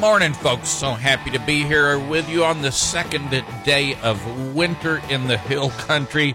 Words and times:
morning, 0.00 0.32
folks. 0.32 0.70
So 0.70 0.92
happy 0.92 1.30
to 1.32 1.38
be 1.40 1.62
here 1.62 1.98
with 1.98 2.26
you 2.30 2.42
on 2.42 2.62
the 2.62 2.72
second 2.72 3.28
day 3.64 3.96
of 4.02 4.54
winter 4.54 5.02
in 5.10 5.26
the 5.26 5.36
hill 5.36 5.68
country. 5.70 6.34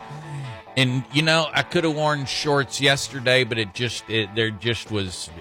And 0.77 1.03
you 1.11 1.23
know, 1.23 1.47
I 1.51 1.63
could 1.63 1.83
have 1.83 1.95
worn 1.95 2.27
shorts 2.27 2.79
yesterday, 2.79 3.43
but 3.43 3.57
it 3.57 3.73
just 3.73 4.07
it, 4.07 4.29
there 4.35 4.51
just 4.51 4.91
was 4.91 5.31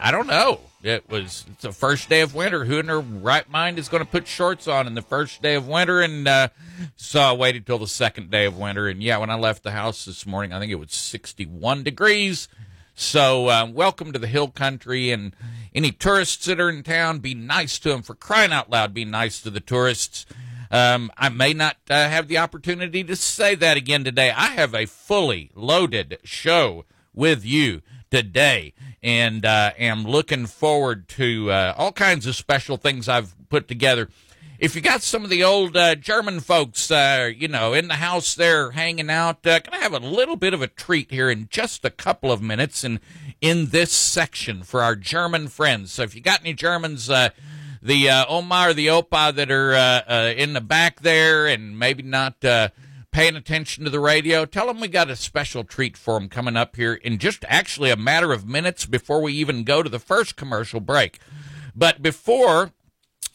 I 0.00 0.10
don't 0.10 0.26
know. 0.26 0.58
It 0.82 1.08
was 1.08 1.44
it's 1.52 1.62
the 1.62 1.70
first 1.70 2.08
day 2.08 2.22
of 2.22 2.34
winter. 2.34 2.64
Who 2.64 2.80
in 2.80 2.86
their 2.86 2.98
right 2.98 3.48
mind 3.48 3.78
is 3.78 3.88
going 3.88 4.02
to 4.02 4.10
put 4.10 4.26
shorts 4.26 4.66
on 4.66 4.88
in 4.88 4.94
the 4.94 5.02
first 5.02 5.40
day 5.40 5.54
of 5.54 5.68
winter? 5.68 6.00
And 6.00 6.26
uh, 6.26 6.48
so 6.96 7.20
I 7.20 7.32
waited 7.32 7.64
till 7.64 7.78
the 7.78 7.86
second 7.86 8.28
day 8.28 8.46
of 8.46 8.58
winter. 8.58 8.88
And 8.88 9.00
yeah, 9.00 9.18
when 9.18 9.30
I 9.30 9.36
left 9.36 9.62
the 9.62 9.70
house 9.70 10.04
this 10.04 10.26
morning, 10.26 10.52
I 10.52 10.58
think 10.58 10.72
it 10.72 10.80
was 10.80 10.90
61 10.90 11.84
degrees. 11.84 12.48
So, 12.98 13.48
uh, 13.48 13.68
welcome 13.70 14.14
to 14.14 14.18
the 14.18 14.26
hill 14.26 14.48
country, 14.48 15.10
and 15.10 15.36
any 15.74 15.92
tourists 15.92 16.46
that 16.46 16.58
are 16.58 16.70
in 16.70 16.82
town, 16.82 17.18
be 17.18 17.34
nice 17.34 17.78
to 17.80 17.90
them. 17.90 18.00
For 18.00 18.14
crying 18.14 18.52
out 18.52 18.70
loud, 18.70 18.94
be 18.94 19.04
nice 19.04 19.42
to 19.42 19.50
the 19.50 19.60
tourists. 19.60 20.24
Um, 20.70 21.12
I 21.14 21.28
may 21.28 21.52
not 21.52 21.76
uh, 21.90 22.08
have 22.08 22.26
the 22.26 22.38
opportunity 22.38 23.04
to 23.04 23.14
say 23.14 23.54
that 23.54 23.76
again 23.76 24.02
today. 24.02 24.30
I 24.30 24.46
have 24.46 24.74
a 24.74 24.86
fully 24.86 25.50
loaded 25.54 26.20
show 26.24 26.86
with 27.12 27.44
you 27.44 27.82
today, 28.10 28.72
and 29.02 29.44
uh, 29.44 29.72
am 29.78 30.04
looking 30.04 30.46
forward 30.46 31.06
to 31.08 31.50
uh, 31.50 31.74
all 31.76 31.92
kinds 31.92 32.26
of 32.26 32.34
special 32.34 32.78
things 32.78 33.10
I've 33.10 33.34
put 33.50 33.68
together 33.68 34.08
if 34.58 34.74
you 34.74 34.80
got 34.80 35.02
some 35.02 35.24
of 35.24 35.30
the 35.30 35.44
old 35.44 35.76
uh, 35.76 35.94
German 35.94 36.40
folks, 36.40 36.90
uh, 36.90 37.30
you 37.36 37.48
know, 37.48 37.72
in 37.72 37.88
the 37.88 37.94
house 37.94 38.34
there 38.34 38.70
hanging 38.70 39.10
out, 39.10 39.46
uh, 39.46 39.58
gonna 39.58 39.82
have 39.82 39.92
a 39.92 39.98
little 39.98 40.36
bit 40.36 40.54
of 40.54 40.62
a 40.62 40.66
treat 40.66 41.10
here 41.10 41.30
in 41.30 41.48
just 41.50 41.84
a 41.84 41.90
couple 41.90 42.32
of 42.32 42.42
minutes, 42.42 42.82
and 42.82 43.00
in 43.40 43.66
this 43.66 43.92
section 43.92 44.62
for 44.62 44.82
our 44.82 44.96
German 44.96 45.48
friends. 45.48 45.92
So 45.92 46.02
if 46.02 46.14
you 46.14 46.20
got 46.20 46.40
any 46.40 46.54
Germans, 46.54 47.10
uh, 47.10 47.30
the 47.82 48.08
uh, 48.08 48.24
Oma 48.28 48.68
or 48.68 48.74
the 48.74 48.86
Opa 48.86 49.34
that 49.34 49.50
are 49.50 49.74
uh, 49.74 50.02
uh, 50.08 50.34
in 50.36 50.54
the 50.54 50.60
back 50.60 51.00
there, 51.00 51.46
and 51.46 51.78
maybe 51.78 52.02
not 52.02 52.40
paying 52.40 53.36
attention 53.36 53.84
to 53.84 53.90
the 53.90 54.00
radio, 54.00 54.44
tell 54.44 54.66
them 54.66 54.80
we 54.80 54.88
got 54.88 55.10
a 55.10 55.16
special 55.16 55.64
treat 55.64 55.96
for 55.96 56.18
them 56.18 56.28
coming 56.28 56.56
up 56.56 56.76
here 56.76 56.94
in 56.94 57.18
just 57.18 57.44
actually 57.48 57.90
a 57.90 57.96
matter 57.96 58.32
of 58.32 58.46
minutes 58.46 58.84
before 58.86 59.22
we 59.22 59.32
even 59.32 59.64
go 59.64 59.82
to 59.82 59.88
the 59.88 59.98
first 59.98 60.36
commercial 60.36 60.80
break. 60.80 61.18
But 61.74 62.02
before 62.02 62.72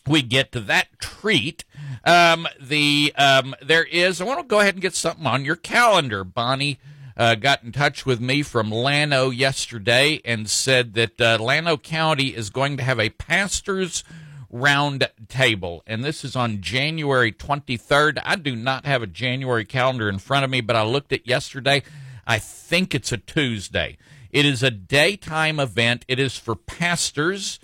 we 0.07 0.21
get 0.21 0.51
to 0.53 0.59
that 0.61 0.87
treat. 0.99 1.63
Um, 2.03 2.47
the 2.59 3.13
um, 3.17 3.55
there 3.61 3.83
is. 3.83 4.21
I 4.21 4.23
want 4.23 4.39
to 4.39 4.45
go 4.45 4.59
ahead 4.59 4.75
and 4.75 4.81
get 4.81 4.95
something 4.95 5.25
on 5.25 5.45
your 5.45 5.55
calendar. 5.55 6.23
Bonnie 6.23 6.79
uh, 7.15 7.35
got 7.35 7.63
in 7.63 7.71
touch 7.71 8.05
with 8.05 8.19
me 8.19 8.41
from 8.41 8.71
Llano 8.71 9.29
yesterday 9.29 10.21
and 10.25 10.49
said 10.49 10.93
that 10.95 11.21
uh, 11.21 11.37
Llano 11.39 11.77
County 11.77 12.29
is 12.29 12.49
going 12.49 12.77
to 12.77 12.83
have 12.83 12.99
a 12.99 13.09
pastors 13.09 14.03
round 14.49 15.07
table, 15.29 15.83
and 15.87 16.03
this 16.03 16.25
is 16.25 16.35
on 16.35 16.61
January 16.61 17.31
23rd. 17.31 18.21
I 18.23 18.35
do 18.35 18.55
not 18.55 18.85
have 18.85 19.01
a 19.01 19.07
January 19.07 19.65
calendar 19.65 20.09
in 20.09 20.19
front 20.19 20.43
of 20.43 20.49
me, 20.49 20.61
but 20.61 20.75
I 20.75 20.83
looked 20.83 21.13
at 21.13 21.27
yesterday. 21.27 21.83
I 22.27 22.39
think 22.39 22.93
it's 22.93 23.11
a 23.11 23.17
Tuesday. 23.17 23.97
It 24.31 24.45
is 24.45 24.63
a 24.63 24.71
daytime 24.71 25.59
event. 25.59 26.05
It 26.07 26.19
is 26.19 26.37
for 26.37 26.55
pastors 26.55 27.59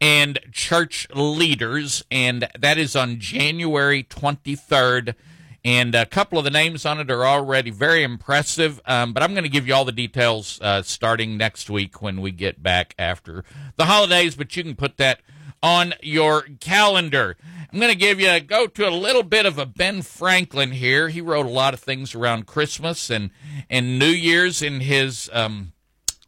and 0.00 0.38
church 0.52 1.06
leaders, 1.14 2.04
and 2.10 2.48
that 2.58 2.78
is 2.78 2.96
on 2.96 3.18
January 3.18 4.02
23rd. 4.02 5.14
And 5.62 5.94
a 5.94 6.06
couple 6.06 6.38
of 6.38 6.44
the 6.44 6.50
names 6.50 6.86
on 6.86 7.00
it 7.00 7.10
are 7.10 7.26
already 7.26 7.70
very 7.70 8.02
impressive, 8.02 8.80
um, 8.86 9.12
but 9.12 9.22
I'm 9.22 9.32
going 9.32 9.44
to 9.44 9.50
give 9.50 9.68
you 9.68 9.74
all 9.74 9.84
the 9.84 9.92
details 9.92 10.58
uh, 10.62 10.80
starting 10.82 11.36
next 11.36 11.68
week 11.68 12.00
when 12.00 12.22
we 12.22 12.30
get 12.30 12.62
back 12.62 12.94
after 12.98 13.44
the 13.76 13.84
holidays. 13.84 14.36
But 14.36 14.56
you 14.56 14.62
can 14.62 14.74
put 14.74 14.96
that 14.96 15.20
on 15.62 15.94
your 16.02 16.42
calendar. 16.60 17.36
I'm 17.72 17.78
going 17.78 17.92
to 17.92 17.98
give 17.98 18.18
you 18.20 18.40
go 18.40 18.66
to 18.66 18.88
a 18.88 18.90
little 18.90 19.22
bit 19.22 19.46
of 19.46 19.58
a 19.58 19.66
Ben 19.66 20.02
Franklin 20.02 20.72
here. 20.72 21.08
He 21.08 21.20
wrote 21.20 21.46
a 21.46 21.50
lot 21.50 21.74
of 21.74 21.80
things 21.80 22.14
around 22.14 22.46
Christmas 22.46 23.10
and 23.10 23.30
and 23.68 23.98
New 23.98 24.06
Year's 24.06 24.62
in 24.62 24.80
his 24.80 25.30
um, 25.32 25.72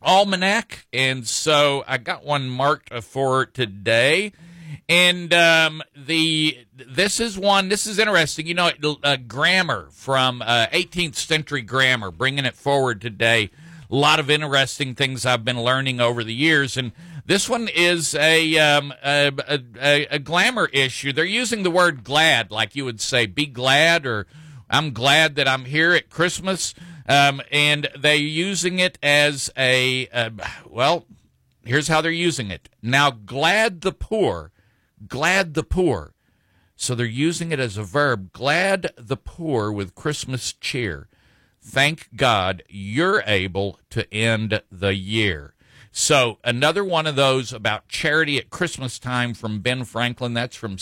almanac, 0.05 0.87
and 0.93 1.27
so 1.27 1.85
I 1.87 1.99
got 1.99 2.25
one 2.25 2.49
marked 2.49 2.93
for 3.03 3.47
today. 3.47 4.33
And 4.89 5.33
um, 5.33 5.83
the 5.97 6.59
this 6.75 7.21
is 7.21 7.39
one. 7.39 7.69
This 7.69 7.87
is 7.87 7.99
interesting. 7.99 8.47
You 8.47 8.55
know, 8.55 8.71
uh, 9.03 9.17
grammar 9.17 9.89
from 9.93 10.43
uh, 10.43 10.67
18th 10.73 11.15
century 11.15 11.63
grammar, 11.63 12.11
bringing 12.11 12.45
it 12.45 12.55
forward 12.55 13.01
today. 13.01 13.51
A 13.91 13.95
lot 13.95 14.19
of 14.19 14.31
interesting 14.31 14.95
things 14.95 15.27
I've 15.27 15.45
been 15.45 15.63
learning 15.63 16.01
over 16.01 16.25
the 16.25 16.34
years, 16.34 16.77
and 16.77 16.93
this 17.27 17.49
one 17.49 17.69
is 17.69 18.15
a, 18.15 18.59
um, 18.59 18.93
a, 19.05 19.31
a, 19.81 20.07
a 20.07 20.19
glamour 20.19 20.67
issue. 20.73 21.13
They're 21.13 21.25
using 21.25 21.63
the 21.63 21.71
word 21.71 22.03
glad, 22.03 22.51
like 22.51 22.75
you 22.75 22.84
would 22.84 23.01
say, 23.01 23.27
"Be 23.27 23.47
glad," 23.47 24.07
or 24.07 24.27
"I'm 24.72 24.93
glad 24.93 25.37
that 25.37 25.47
I'm 25.47 25.66
here 25.66 25.93
at 25.93 26.10
Christmas." 26.10 26.75
Um, 27.09 27.43
and 27.50 27.88
they're 27.99 28.15
using 28.15 28.78
it 28.78 28.99
as 29.03 29.50
a, 29.56 30.06
uh, 30.09 30.31
well, 30.69 31.06
here's 31.65 31.88
how 31.88 32.00
they're 32.00 32.10
using 32.10 32.50
it. 32.50 32.69
Now, 32.81 33.10
glad 33.10 33.81
the 33.81 33.93
poor, 33.93 34.53
glad 35.09 35.55
the 35.55 35.65
poor. 35.65 36.15
So 36.77 36.94
they're 36.94 37.06
using 37.06 37.53
it 37.53 37.60
as 37.60 37.77
a 37.77 37.83
verb, 37.83 38.33
glad 38.33 38.93
the 38.97 39.16
poor 39.16 39.71
with 39.71 39.94
Christmas 39.94 40.53
cheer. 40.53 41.09
Thank 41.60 42.09
God 42.16 42.65
you're 42.69 43.22
able 43.27 43.78
to 43.91 44.12
end 44.12 44.62
the 44.71 44.94
year. 44.94 45.54
So 45.93 46.39
another 46.43 46.83
one 46.83 47.06
of 47.06 47.16
those 47.16 47.53
about 47.53 47.89
charity 47.89 48.39
at 48.39 48.50
Christmas 48.50 48.99
time 48.99 49.34
from 49.34 49.60
Ben 49.60 49.84
Franklin. 49.84 50.34
That's 50.34 50.56
from 50.56 50.78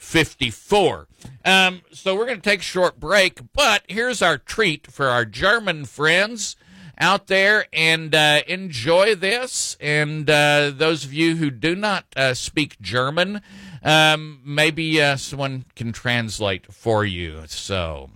1754. 0.00 1.08
Um, 1.44 1.82
so 1.92 2.14
we're 2.14 2.26
going 2.26 2.40
to 2.40 2.42
take 2.42 2.60
a 2.60 2.62
short 2.62 3.00
break, 3.00 3.40
but 3.52 3.82
here's 3.88 4.22
our 4.22 4.38
treat 4.38 4.86
for 4.86 5.08
our 5.08 5.24
German 5.24 5.84
friends 5.84 6.56
out 6.98 7.26
there 7.28 7.66
and 7.72 8.14
uh, 8.14 8.42
enjoy 8.46 9.14
this. 9.14 9.76
And 9.80 10.28
uh, 10.28 10.72
those 10.74 11.04
of 11.04 11.12
you 11.12 11.36
who 11.36 11.50
do 11.50 11.74
not 11.74 12.04
uh, 12.16 12.34
speak 12.34 12.80
German, 12.80 13.40
um, 13.82 14.40
maybe 14.44 15.00
uh, 15.00 15.16
someone 15.16 15.64
can 15.74 15.92
translate 15.92 16.72
for 16.72 17.04
you. 17.04 17.42
So. 17.46 18.10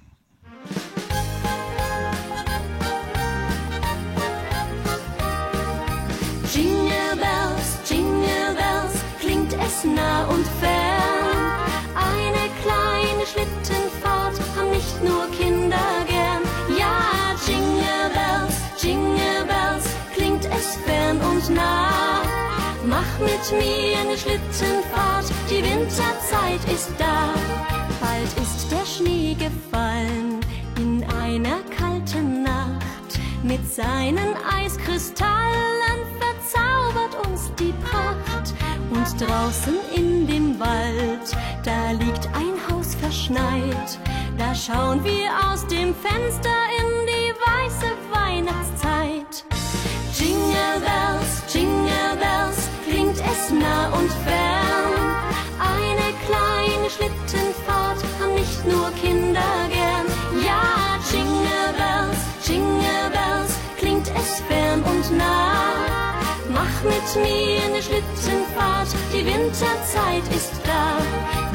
Jingle 6.53 7.17
bells, 7.17 7.89
jingle 7.89 8.55
bells, 8.55 9.03
klingt 9.21 9.53
es 9.55 9.85
nah 9.85 10.29
und 10.29 10.47
fern. 10.61 11.22
Und 21.49 21.55
nah. 21.55 22.23
Mach 22.85 23.19
mit 23.21 23.53
mir 23.53 23.99
eine 23.99 24.19
Schlittenfahrt, 24.19 25.27
die 25.49 25.63
Winterzeit 25.63 26.61
ist 26.73 26.91
da. 26.99 27.33
Bald 28.01 28.33
ist 28.43 28.71
der 28.71 28.85
Schnee 28.85 29.35
gefallen 29.35 30.41
in 30.77 31.05
einer 31.23 31.61
kalten 31.77 32.43
Nacht. 32.43 33.21
Mit 33.45 33.73
seinen 33.73 34.35
Eiskristallen 34.59 36.01
verzaubert 36.19 37.27
uns 37.29 37.53
die 37.59 37.73
Pracht. 37.85 38.55
Und 38.91 39.21
draußen 39.21 39.75
in 39.95 40.27
dem 40.27 40.59
Wald, 40.59 41.37
da 41.65 41.93
liegt 41.93 42.27
ein 42.35 42.57
Haus 42.69 42.95
verschneit. 42.97 43.99
Da 44.39 44.55
schauen 44.55 45.03
wir 45.05 45.31
aus 45.49 45.67
dem 45.69 45.95
Fenster 45.95 46.59
in 46.79 47.07
die 47.07 47.33
weiße 47.41 47.93
Weihnachtszeit. 48.13 49.45
Jingle 50.19 50.79
Bells, 50.81 51.22
und 53.91 54.11
fern. 54.25 54.95
Eine 55.59 56.09
kleine 56.27 56.89
Schlittenfahrt 56.91 58.01
haben 58.21 58.35
nicht 58.35 58.67
nur 58.67 58.91
Kinder 59.03 59.53
gern. 59.71 60.07
Ja, 60.45 60.99
Jingle 61.11 61.73
Bells, 61.79 62.21
Jingle 62.47 63.11
Bells, 63.11 63.53
klingt 63.79 64.09
es 64.21 64.41
fern 64.49 64.83
und 64.83 65.17
nah. 65.17 65.83
Mach 66.53 66.77
mit 66.85 67.25
mir 67.25 67.63
eine 67.65 67.83
Schlittenfahrt, 67.83 68.89
die 69.13 69.25
Winterzeit 69.25 70.27
ist 70.35 70.53
da. 70.65 70.99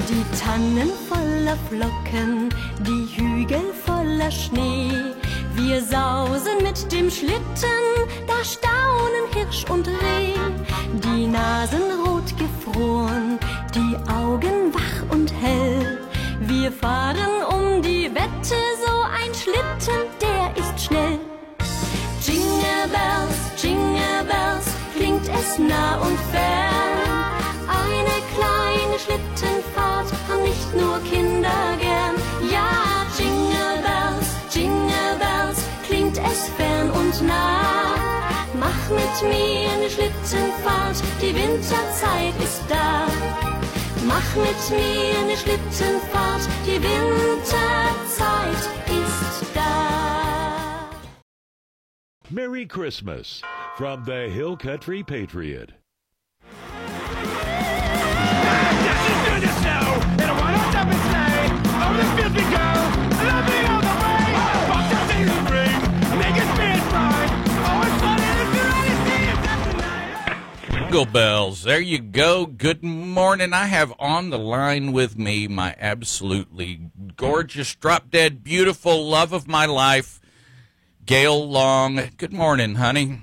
Die 0.09 0.25
Tannen 0.39 0.91
voller 1.09 1.57
Flocken, 1.69 2.49
die 2.79 3.07
Hügel 3.15 3.73
voller 3.85 4.31
Schnee. 4.31 4.91
Wir 5.55 5.81
sausen 5.81 6.63
mit 6.63 6.91
dem 6.91 7.09
Schlitten, 7.09 7.87
da 8.27 8.43
staunen 8.43 9.25
Hirsch 9.33 9.65
und 9.69 9.87
Reh. 9.87 10.33
Die 11.03 11.27
Nasen 11.27 11.81
rot 12.05 12.16
gefroren, 12.37 13.39
die 13.73 13.95
Augen 14.11 14.73
wach 14.73 15.15
und 15.15 15.31
hell. 15.41 15.99
Wir 16.39 16.71
fahren 16.71 17.43
um 17.49 17.81
die 17.81 18.09
Wette, 18.13 18.59
so 18.85 18.93
ein 19.19 19.33
Schlitten, 19.33 20.01
der 20.21 20.55
ist 20.55 20.85
schnell. 20.85 21.19
Jingle 22.21 22.87
Bells, 22.95 23.37
Jingle 23.61 24.23
Bells, 24.29 24.67
klingt 24.95 25.27
es 25.27 25.57
nah 25.57 25.97
und 25.97 26.17
fern. 26.31 27.17
Eine 27.67 28.17
kleine 28.33 28.99
Schlittenfahrt 29.03 30.11
haben 30.27 30.43
nicht 30.43 30.75
nur 30.75 30.99
Kinder 31.11 31.75
gern. 31.79 32.15
Ja, 32.51 33.05
Jingle 33.17 33.81
Bells, 33.87 34.27
Jingle 34.53 35.15
Bells, 35.19 35.59
klingt 35.87 36.17
es 36.17 36.49
fern 36.57 36.89
und 36.91 37.27
nah. 37.27 38.26
Mach 38.59 38.89
mit 38.89 39.29
mir 39.29 39.69
eine 39.69 39.89
Schlittenfahrt, 39.89 41.03
die 41.21 41.35
Winterzeit 41.35 42.33
ist 42.41 42.63
da. 42.67 43.07
Mach 44.07 44.35
mit 44.35 44.69
mir 44.71 45.19
eine 45.19 45.37
Schlittenfahrt, 45.37 46.47
die 46.65 46.81
Winterzeit 46.81 48.63
ist 48.87 49.55
da. 49.55 50.89
Merry 52.29 52.65
Christmas 52.65 53.41
from 53.77 54.03
the 54.05 54.27
Hill 54.29 54.57
Country 54.57 55.03
Patriot. 55.03 55.76
Jingle 70.97 71.13
bells. 71.13 71.61
There 71.61 71.79
you 71.79 71.99
go. 71.99 72.47
Good 72.47 72.83
morning. 72.83 73.53
I 73.53 73.67
have 73.67 73.93
on 73.99 74.31
the 74.31 74.39
line 74.39 74.93
with 74.93 75.15
me 75.15 75.47
my 75.47 75.75
absolutely 75.77 76.89
gorgeous, 77.15 77.75
drop 77.75 78.09
dead, 78.09 78.43
beautiful 78.43 79.07
love 79.07 79.31
of 79.31 79.47
my 79.47 79.67
life, 79.67 80.19
Gayle 81.05 81.47
Long. 81.47 82.01
Good 82.17 82.33
morning, 82.33 82.75
honey. 82.75 83.21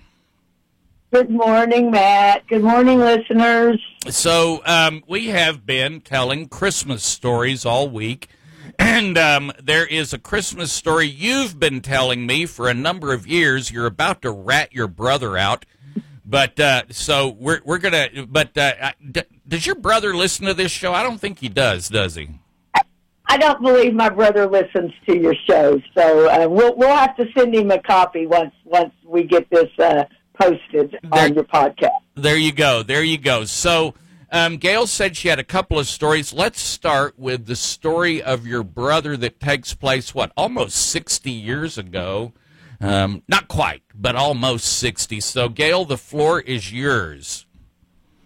Good 1.12 1.30
morning, 1.30 1.90
Matt. 1.90 2.46
Good 2.46 2.62
morning, 2.62 3.00
listeners. 3.00 3.80
So, 4.08 4.62
um, 4.64 5.02
we 5.08 5.30
have 5.30 5.66
been 5.66 6.00
telling 6.00 6.46
Christmas 6.46 7.02
stories 7.02 7.66
all 7.66 7.88
week. 7.88 8.28
And 8.78 9.18
um, 9.18 9.50
there 9.60 9.86
is 9.86 10.12
a 10.12 10.18
Christmas 10.18 10.72
story 10.72 11.06
you've 11.06 11.58
been 11.58 11.80
telling 11.80 12.24
me 12.24 12.46
for 12.46 12.68
a 12.68 12.74
number 12.74 13.12
of 13.12 13.26
years. 13.26 13.72
You're 13.72 13.86
about 13.86 14.22
to 14.22 14.30
rat 14.30 14.72
your 14.72 14.86
brother 14.86 15.36
out. 15.36 15.64
But 16.24 16.58
uh, 16.58 16.82
so 16.90 17.28
we're 17.38 17.60
we're 17.64 17.78
gonna. 17.78 18.08
But 18.26 18.56
uh, 18.56 18.92
d- 19.10 19.22
does 19.46 19.66
your 19.66 19.74
brother 19.74 20.14
listen 20.14 20.46
to 20.46 20.54
this 20.54 20.72
show? 20.72 20.92
I 20.94 21.02
don't 21.02 21.20
think 21.20 21.38
he 21.40 21.48
does. 21.48 21.88
Does 21.88 22.14
he? 22.14 22.28
I 23.26 23.36
don't 23.38 23.60
believe 23.62 23.94
my 23.94 24.10
brother 24.10 24.46
listens 24.46 24.92
to 25.06 25.18
your 25.18 25.34
show, 25.48 25.80
so 25.96 26.28
uh, 26.28 26.48
we'll 26.48 26.76
we'll 26.76 26.94
have 26.94 27.16
to 27.16 27.26
send 27.36 27.54
him 27.54 27.70
a 27.70 27.80
copy 27.80 28.26
once 28.26 28.54
once 28.64 28.92
we 29.04 29.24
get 29.24 29.48
this 29.50 29.68
uh, 29.78 30.04
posted 30.40 30.98
There- 31.02 31.24
on 31.24 31.34
your 31.34 31.44
podcast. 31.44 31.90
There 32.14 32.36
you 32.36 32.52
go. 32.52 32.82
There 32.82 33.02
you 33.02 33.18
go. 33.18 33.44
So, 33.44 33.94
um, 34.30 34.56
Gayle 34.58 34.86
said 34.86 35.16
she 35.16 35.28
had 35.28 35.38
a 35.40 35.44
couple 35.44 35.78
of 35.78 35.88
stories. 35.88 36.32
Let's 36.32 36.60
start 36.60 37.18
with 37.18 37.46
the 37.46 37.56
story 37.56 38.22
of 38.22 38.46
your 38.46 38.62
brother 38.62 39.16
that 39.16 39.40
takes 39.40 39.74
place, 39.74 40.14
what, 40.14 40.30
almost 40.36 40.76
60 40.76 41.30
years 41.30 41.76
ago. 41.76 42.32
Um, 42.84 43.22
not 43.28 43.48
quite, 43.48 43.82
but 43.94 44.14
almost 44.14 44.78
60. 44.78 45.18
So, 45.20 45.48
Gayle, 45.48 45.86
the 45.86 45.96
floor 45.96 46.42
is 46.42 46.70
yours. 46.70 47.46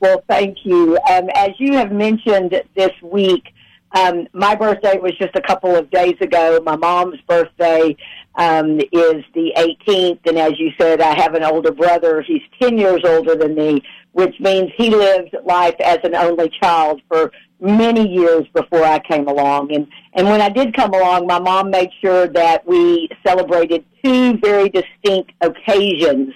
Well, 0.01 0.25
thank 0.29 0.59
you. 0.65 0.99
Um, 1.09 1.29
as 1.33 1.51
you 1.59 1.75
have 1.75 1.93
mentioned 1.93 2.61
this 2.75 2.91
week, 3.01 3.45
um, 3.93 4.27
my 4.33 4.57
birthday 4.57 4.99
was 4.99 5.13
just 5.17 5.37
a 5.37 5.41
couple 5.41 5.77
of 5.77 5.89
days 5.93 6.17
ago. 6.21 6.61
My 6.65 6.75
mom's 6.75 7.21
birthday 7.29 7.97
um, 8.35 8.81
is 8.81 9.25
the 9.33 9.53
18th, 9.87 10.27
and 10.27 10.37
as 10.37 10.59
you 10.59 10.73
said, 10.77 11.01
I 11.01 11.15
have 11.21 11.35
an 11.35 11.45
older 11.45 11.71
brother. 11.71 12.23
He's 12.23 12.43
10 12.61 12.79
years 12.79 13.03
older 13.05 13.37
than 13.37 13.55
me, 13.55 13.81
which 14.11 14.35
means 14.41 14.73
he 14.77 14.91
lived 14.91 15.37
life 15.45 15.77
as 15.85 15.99
an 16.03 16.17
only 16.17 16.51
child 16.61 17.01
for 17.07 17.31
many 17.61 18.09
years 18.09 18.47
before 18.55 18.85
I 18.85 18.99
came 19.01 19.29
along. 19.29 19.75
And 19.75 19.87
and 20.15 20.29
when 20.29 20.41
I 20.41 20.49
did 20.49 20.75
come 20.75 20.93
along, 20.93 21.27
my 21.27 21.39
mom 21.39 21.71
made 21.71 21.91
sure 22.01 22.27
that 22.29 22.67
we 22.67 23.09
celebrated 23.27 23.85
two 24.05 24.39
very 24.39 24.69
distinct 24.69 25.33
occasions: 25.41 26.35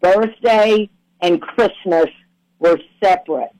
birthday 0.00 0.88
and 1.20 1.40
Christmas 1.40 2.06
were 2.58 2.78
separate. 3.02 3.50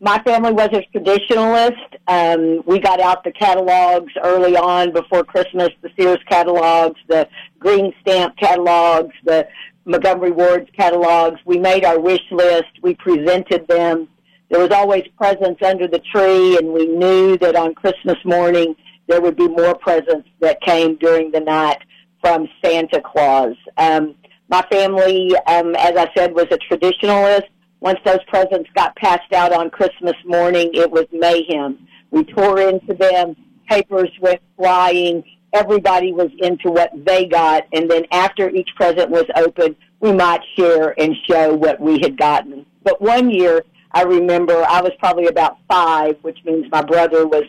My 0.00 0.22
family 0.22 0.52
was 0.52 0.68
a 0.72 0.84
traditionalist. 0.96 1.78
Um, 2.08 2.62
we 2.66 2.78
got 2.78 3.00
out 3.00 3.24
the 3.24 3.32
catalogs 3.32 4.12
early 4.22 4.56
on 4.56 4.92
before 4.92 5.24
Christmas, 5.24 5.70
the 5.82 5.88
Sears 5.96 6.18
catalogs, 6.28 7.00
the 7.08 7.26
Green 7.58 7.92
Stamp 8.02 8.36
catalogs, 8.36 9.14
the 9.24 9.48
Montgomery 9.86 10.30
Ward's 10.30 10.68
catalogs. 10.76 11.40
We 11.46 11.58
made 11.58 11.84
our 11.84 11.98
wish 11.98 12.20
list. 12.30 12.68
We 12.82 12.94
presented 12.94 13.66
them. 13.66 14.08
There 14.50 14.60
was 14.60 14.70
always 14.70 15.04
presents 15.16 15.62
under 15.62 15.88
the 15.88 16.00
tree, 16.12 16.56
and 16.58 16.72
we 16.72 16.86
knew 16.86 17.38
that 17.38 17.56
on 17.56 17.74
Christmas 17.74 18.18
morning 18.24 18.76
there 19.06 19.20
would 19.20 19.36
be 19.36 19.48
more 19.48 19.74
presents 19.74 20.28
that 20.40 20.60
came 20.62 20.96
during 20.96 21.30
the 21.30 21.40
night 21.40 21.78
from 22.20 22.48
Santa 22.64 23.00
Claus. 23.00 23.54
Um, 23.76 24.14
my 24.48 24.62
family, 24.70 25.34
um, 25.46 25.74
as 25.76 25.96
I 25.96 26.10
said, 26.16 26.34
was 26.34 26.46
a 26.50 26.58
traditionalist. 26.58 27.48
Once 27.80 27.98
those 28.04 28.22
presents 28.28 28.68
got 28.74 28.96
passed 28.96 29.32
out 29.34 29.52
on 29.52 29.70
Christmas 29.70 30.14
morning, 30.24 30.70
it 30.72 30.90
was 30.90 31.06
mayhem. 31.12 31.86
We 32.10 32.24
tore 32.24 32.60
into 32.60 32.94
them, 32.94 33.36
papers 33.68 34.10
went 34.20 34.40
flying, 34.56 35.22
everybody 35.52 36.12
was 36.12 36.30
into 36.38 36.70
what 36.70 36.90
they 37.04 37.26
got, 37.26 37.64
and 37.72 37.90
then 37.90 38.04
after 38.10 38.48
each 38.50 38.70
present 38.76 39.10
was 39.10 39.24
opened, 39.36 39.76
we 40.00 40.12
might 40.12 40.40
share 40.56 40.98
and 41.00 41.14
show 41.28 41.54
what 41.54 41.80
we 41.80 41.98
had 42.00 42.16
gotten. 42.16 42.64
But 42.82 43.00
one 43.00 43.30
year, 43.30 43.64
I 43.94 44.02
remember 44.02 44.64
I 44.68 44.82
was 44.82 44.92
probably 44.98 45.26
about 45.26 45.58
five, 45.68 46.16
which 46.22 46.38
means 46.44 46.66
my 46.70 46.82
brother 46.82 47.26
was 47.26 47.44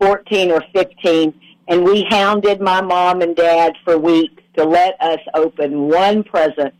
14 0.00 0.50
or 0.50 0.62
15, 0.74 1.32
and 1.68 1.84
we 1.84 2.04
hounded 2.10 2.60
my 2.60 2.80
mom 2.80 3.22
and 3.22 3.36
dad 3.36 3.74
for 3.84 3.96
weeks 3.96 4.42
to 4.56 4.64
let 4.64 5.00
us 5.00 5.20
open 5.34 5.88
one 5.88 6.24
present 6.24 6.74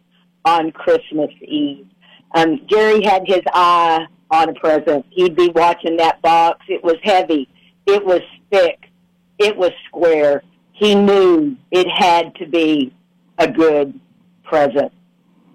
on 0.44 0.72
Christmas 0.72 1.30
Eve. 1.40 1.86
Um, 2.34 2.66
Gary 2.68 3.02
had 3.04 3.22
his 3.26 3.42
eye 3.54 4.06
on 4.30 4.48
a 4.48 4.54
present. 4.54 5.06
He'd 5.10 5.36
be 5.36 5.48
watching 5.50 5.96
that 5.98 6.20
box. 6.20 6.64
It 6.68 6.82
was 6.82 6.96
heavy. 7.04 7.48
It 7.86 8.04
was 8.04 8.22
thick. 8.50 8.90
It 9.38 9.56
was 9.56 9.70
square. 9.86 10.42
He 10.72 10.94
knew 10.96 11.56
it 11.70 11.86
had 11.88 12.34
to 12.36 12.46
be 12.46 12.92
a 13.38 13.48
good 13.48 13.98
present. 14.42 14.92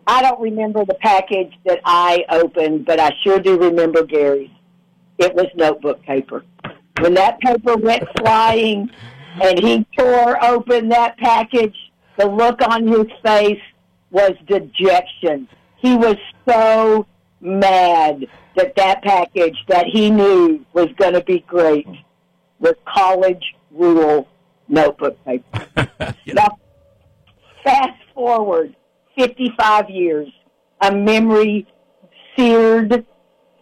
I 0.08 0.22
don't 0.22 0.40
remember 0.40 0.86
the 0.86 0.96
package 0.96 1.54
that 1.66 1.80
I 1.86 2.26
opened, 2.30 2.86
but 2.86 3.00
I 3.00 3.12
sure 3.24 3.40
do 3.40 3.58
remember 3.58 4.04
Gary's. 4.04 4.50
It 5.18 5.34
was 5.36 5.46
notebook 5.56 6.02
paper. 6.04 6.44
When 7.00 7.14
that 7.14 7.40
paper 7.40 7.76
went 7.78 8.04
flying 8.20 8.90
and 9.42 9.60
he 9.60 9.86
tore 9.98 10.44
open 10.44 10.90
that 10.90 11.18
package, 11.18 11.76
the 12.18 12.28
look 12.28 12.62
on 12.68 12.88
his 12.88 13.08
face 13.24 13.62
was 14.10 14.32
dejection. 14.48 15.48
He 15.78 15.96
was 15.96 16.18
so 16.48 17.06
mad 17.40 18.26
that 18.56 18.76
that 18.76 19.02
package 19.04 19.58
that 19.68 19.86
he 19.88 20.10
knew 20.10 20.66
was 20.74 20.88
going 20.98 21.14
to 21.14 21.24
be 21.24 21.40
great 21.40 21.88
was 22.60 22.76
college 22.88 23.56
rule 23.72 24.28
notebook 24.68 25.18
paper. 25.26 25.68
Now, 26.26 26.58
fast 27.64 28.00
forward 28.14 28.76
55 29.18 29.90
years, 29.90 30.28
a 30.82 30.94
memory 30.94 31.68
seared. 32.36 33.06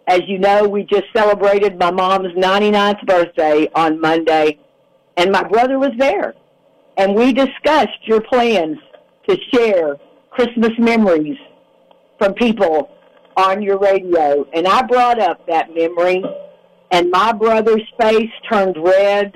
As 0.08 0.22
you 0.28 0.40
know, 0.40 0.68
we 0.68 0.84
just 0.84 1.06
celebrated 1.16 1.78
my 1.78 1.92
mom's 1.92 2.34
99th 2.36 3.06
birthday 3.06 3.70
on 3.76 4.00
Monday, 4.00 4.60
and 5.18 5.32
my 5.32 5.44
brother 5.44 5.78
was 5.78 5.92
there. 5.98 6.34
And 6.98 7.16
we 7.16 7.32
discussed 7.32 8.06
your 8.06 8.22
plans 8.22 8.78
to 9.28 9.38
share 9.54 9.96
Christmas 10.32 10.72
memories 10.78 11.38
from 12.18 12.34
people 12.34 12.90
on 13.38 13.62
your 13.62 13.78
radio. 13.78 14.46
And 14.54 14.68
I 14.68 14.82
brought 14.82 15.20
up 15.20 15.46
that 15.48 15.74
memory, 15.74 16.24
and 16.92 17.10
my 17.10 17.32
brother's 17.32 17.88
face 18.00 18.32
turned 18.52 18.76
red. 18.78 19.34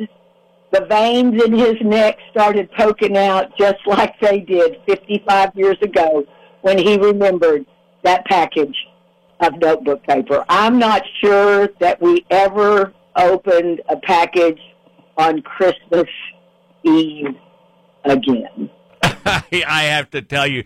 The 0.73 0.87
veins 0.89 1.39
in 1.43 1.53
his 1.53 1.75
neck 1.81 2.17
started 2.31 2.67
poking 2.71 3.15
out 3.15 3.55
just 3.59 3.77
like 3.85 4.19
they 4.19 4.39
did 4.39 4.77
55 4.87 5.51
years 5.53 5.77
ago 5.83 6.25
when 6.61 6.79
he 6.79 6.97
remembered 6.97 7.63
that 8.03 8.25
package 8.25 8.75
of 9.39 9.53
notebook 9.59 10.01
paper. 10.07 10.43
I'm 10.49 10.79
not 10.79 11.03
sure 11.21 11.69
that 11.79 12.01
we 12.01 12.25
ever 12.31 12.91
opened 13.15 13.81
a 13.87 13.97
package 13.97 14.59
on 15.15 15.43
Christmas 15.43 16.07
Eve 16.83 17.35
again. 18.03 18.71
I 19.03 19.83
have 19.83 20.09
to 20.09 20.23
tell 20.23 20.47
you. 20.47 20.63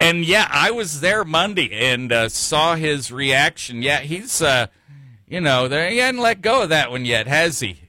And 0.00 0.24
yeah, 0.24 0.48
I 0.50 0.70
was 0.70 1.02
there 1.02 1.26
Monday 1.26 1.70
and 1.72 2.10
uh, 2.10 2.30
saw 2.30 2.74
his 2.74 3.12
reaction. 3.12 3.82
Yeah, 3.82 4.00
he's, 4.00 4.40
uh, 4.40 4.68
you 5.28 5.42
know, 5.42 5.68
there, 5.68 5.90
he 5.90 5.98
hadn't 5.98 6.22
let 6.22 6.40
go 6.40 6.62
of 6.62 6.70
that 6.70 6.90
one 6.90 7.04
yet, 7.04 7.26
has 7.26 7.60
he? 7.60 7.80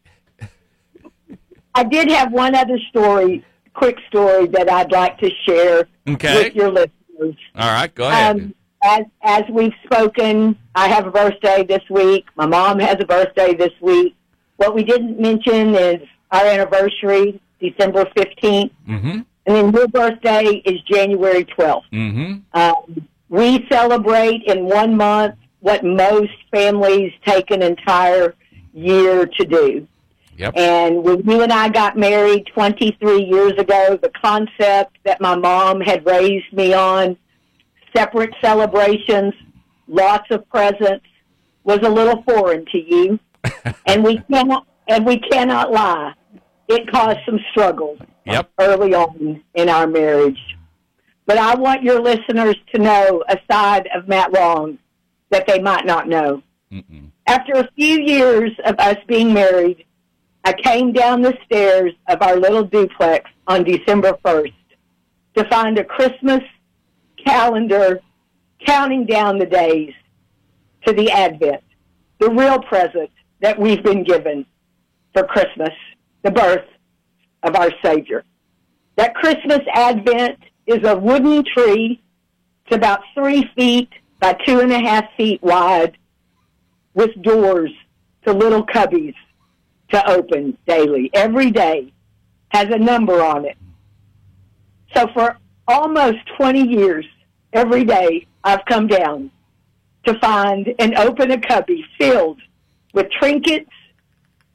I 1.76 1.84
did 1.84 2.10
have 2.12 2.32
one 2.32 2.56
other 2.56 2.80
story, 2.90 3.44
quick 3.74 3.98
story 4.08 4.48
that 4.48 4.70
I'd 4.70 4.92
like 4.92 5.18
to 5.20 5.30
share 5.46 5.88
Okay. 6.08 6.44
with 6.44 6.56
your 6.56 6.70
listeners. 6.70 7.36
All 7.56 7.72
right, 7.74 7.94
go 7.94 8.08
ahead. 8.08 8.36
Um, 8.36 8.56
as 8.84 9.06
as 9.24 9.44
we've 9.50 9.74
spoken, 9.86 10.58
I 10.76 10.90
have 10.90 11.08
a 11.08 11.12
birthday 11.12 11.64
this 11.64 11.84
week. 11.90 12.26
My 12.36 12.46
mom 12.46 12.80
has 12.80 12.98
a 13.00 13.06
birthday 13.06 13.56
this 13.56 13.72
week. 13.82 14.16
What 14.58 14.76
we 14.76 14.84
didn't 14.84 15.20
mention 15.20 15.74
is 15.74 16.02
our 16.32 16.46
anniversary, 16.46 17.42
December 17.62 18.06
fifteenth, 18.16 18.74
mm-hmm. 18.88 19.10
and 19.10 19.26
then 19.46 19.72
your 19.72 19.88
birthday 19.88 20.62
is 20.66 20.82
January 20.82 21.46
twelfth. 21.46 21.88
Mm-hmm. 21.94 22.60
Um, 22.60 23.08
we 23.30 23.66
celebrate 23.72 24.44
in 24.44 24.66
one 24.66 24.98
month 24.98 25.36
what 25.62 25.84
most 25.84 26.34
families 26.52 27.14
take 27.26 27.52
an 27.52 27.62
entire 27.62 28.36
year 28.74 29.26
to 29.26 29.46
do. 29.46 29.88
Yep. 30.38 30.54
And 30.58 31.04
when 31.04 31.30
you 31.30 31.42
and 31.42 31.54
I 31.54 31.70
got 31.70 31.98
married 31.98 32.48
23 32.54 33.24
years 33.24 33.54
ago, 33.54 33.98
the 34.02 34.12
concept 34.24 34.98
that 35.04 35.22
my 35.22 35.36
mom 35.36 35.82
had 35.82 36.06
raised 36.06 36.52
me 36.52 36.74
on, 36.74 37.18
separate 37.96 38.34
celebrations, 38.42 39.34
lots 39.88 40.26
of 40.32 40.48
presents, 40.50 41.06
was 41.64 41.80
a 41.84 41.90
little 41.90 42.24
foreign 42.24 42.66
to 42.72 42.78
you. 42.78 43.20
and 43.86 44.04
we 44.04 44.18
cannot 44.32 44.66
and 44.88 45.06
we 45.06 45.18
cannot 45.18 45.72
lie. 45.72 46.14
It 46.68 46.90
caused 46.90 47.20
some 47.26 47.40
struggles 47.52 48.00
Yep. 48.26 48.52
early 48.60 48.94
on 48.94 49.44
in 49.54 49.68
our 49.68 49.86
marriage. 49.86 50.40
But 51.26 51.38
I 51.38 51.56
want 51.56 51.84
your 51.84 52.02
listeners 52.02 52.56
to 52.74 52.82
know 52.82 53.24
a 53.30 53.38
side 53.52 53.88
of 53.96 54.08
Matt 54.08 54.34
Long 54.34 54.78
that 55.30 55.46
they 55.48 55.60
might 55.60 55.86
not 55.86 56.08
know. 56.08 56.42
Mm-mm. 56.72 57.12
After 57.28 57.54
a 57.54 57.70
few 57.76 58.00
years 58.02 58.52
of 58.66 58.76
us 58.80 58.98
being 59.08 59.34
married, 59.34 59.86
I 60.46 60.54
came 60.54 60.92
down 60.92 61.22
the 61.22 61.38
stairs 61.46 61.94
of 62.08 62.22
our 62.22 62.36
little 62.36 62.64
duplex 62.64 63.30
on 63.48 63.64
December 63.64 64.18
1st 64.26 64.54
to 65.36 65.50
find 65.50 65.78
a 65.78 65.86
Christmas 65.86 66.42
calendar 67.26 68.02
counting 68.66 69.06
down 69.06 69.38
the 69.38 69.46
days 69.46 69.94
to 70.86 70.94
the 70.94 71.10
Advent, 71.10 71.64
the 72.20 72.30
real 72.30 72.60
present 72.60 73.10
that 73.42 73.58
we've 73.58 73.84
been 73.84 74.04
given 74.04 74.46
for 75.14 75.24
Christmas, 75.24 75.72
the 76.24 76.32
birth 76.32 76.66
of 77.44 77.56
our 77.56 77.72
Savior. 77.82 78.26
That 78.98 79.16
Christmas 79.16 79.62
Advent 79.74 80.40
is 80.68 80.86
a 80.86 80.98
wooden 80.98 81.46
tree. 81.46 82.02
It's 82.66 82.76
about 82.76 83.00
three 83.16 83.50
feet 83.56 83.90
by 84.20 84.34
two 84.46 84.60
and 84.60 84.72
a 84.74 84.80
half 84.80 85.06
feet 85.16 85.42
wide 85.42 85.98
with 86.94 87.10
doors 87.22 87.72
to 88.26 88.34
little 88.34 88.66
cubbies 88.66 89.16
to 89.94 90.10
open 90.10 90.58
daily. 90.68 91.10
Every 91.14 91.52
day 91.52 91.94
has 92.50 92.68
a 92.70 92.78
number 92.78 93.24
on 93.24 93.46
it. 93.46 93.58
So 94.96 95.08
for 95.14 95.38
almost 95.68 96.18
20 96.38 96.68
years, 96.68 97.06
every 97.54 97.84
day 97.84 98.28
I've 98.44 98.66
come 98.66 98.88
down 98.88 99.32
to 100.06 100.20
find 100.20 100.74
and 100.80 100.96
open 100.96 101.32
a 101.32 101.40
cubby 101.40 101.86
filled 101.98 102.42
with 102.94 103.10
trinkets, 103.12 103.70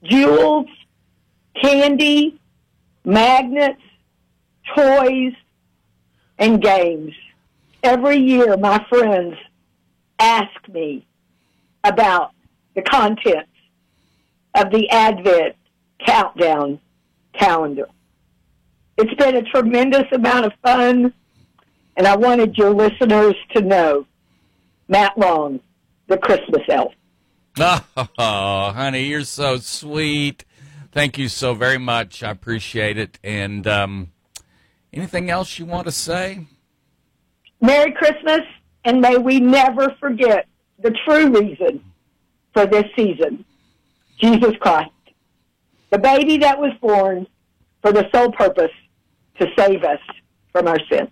jewels, 0.02 0.66
candy, 1.61 2.38
magnets, 3.04 3.80
toys, 4.75 5.33
and 6.38 6.61
games. 6.61 7.12
Every 7.83 8.18
year, 8.18 8.57
my 8.57 8.85
friends 8.88 9.37
ask 10.18 10.68
me 10.68 11.07
about 11.85 12.33
the 12.75 12.83
contents 12.83 13.49
of 14.59 14.73
the 14.73 14.88
Advent 14.91 15.55
countdown 16.05 16.81
calendar. 17.38 17.88
It's 18.97 19.15
been 19.15 19.37
a 19.37 19.43
tremendous 19.43 20.05
amount 20.12 20.47
of 20.47 20.53
fun, 20.62 21.15
and 21.97 22.07
I 22.07 22.17
wanted 22.17 22.57
your 22.57 22.71
listeners 22.71 23.35
to 23.55 23.62
know 23.62 24.07
Matt 24.88 25.17
Long, 25.17 25.61
the 26.09 26.19
Christmas 26.19 26.62
elf. 26.69 26.93
Oh, 28.21 28.73
honey, 28.73 29.07
you're 29.07 29.25
so 29.25 29.59
sweet. 29.59 30.45
Thank 30.93 31.19
you 31.19 31.29
so 31.29 31.55
very 31.55 31.79
much. 31.79 32.23
I 32.23 32.31
appreciate 32.31 32.99
it. 32.99 33.19
And 33.23 33.67
um, 33.67 34.12
anything 34.93 35.29
else 35.31 35.59
you 35.59 35.67
want 35.67 35.87
to 35.87 35.93
say? 35.93 36.47
Merry 37.61 37.93
Christmas, 37.93 38.41
and 38.85 39.00
may 39.00 39.17
we 39.17 39.41
never 39.41 39.95
forget 40.00 40.47
the 40.81 40.93
true 41.05 41.31
reason 41.33 41.83
for 42.53 42.67
this 42.67 42.85
season 42.97 43.45
Jesus 44.18 44.54
Christ, 44.60 44.90
the 45.90 45.98
baby 45.98 46.38
that 46.38 46.58
was 46.58 46.72
born 46.80 47.26
for 47.82 47.92
the 47.92 48.08
sole 48.12 48.32
purpose 48.32 48.72
to 49.40 49.46
save 49.56 49.84
us 49.84 50.00
from 50.52 50.66
our 50.66 50.78
sins. 50.90 51.10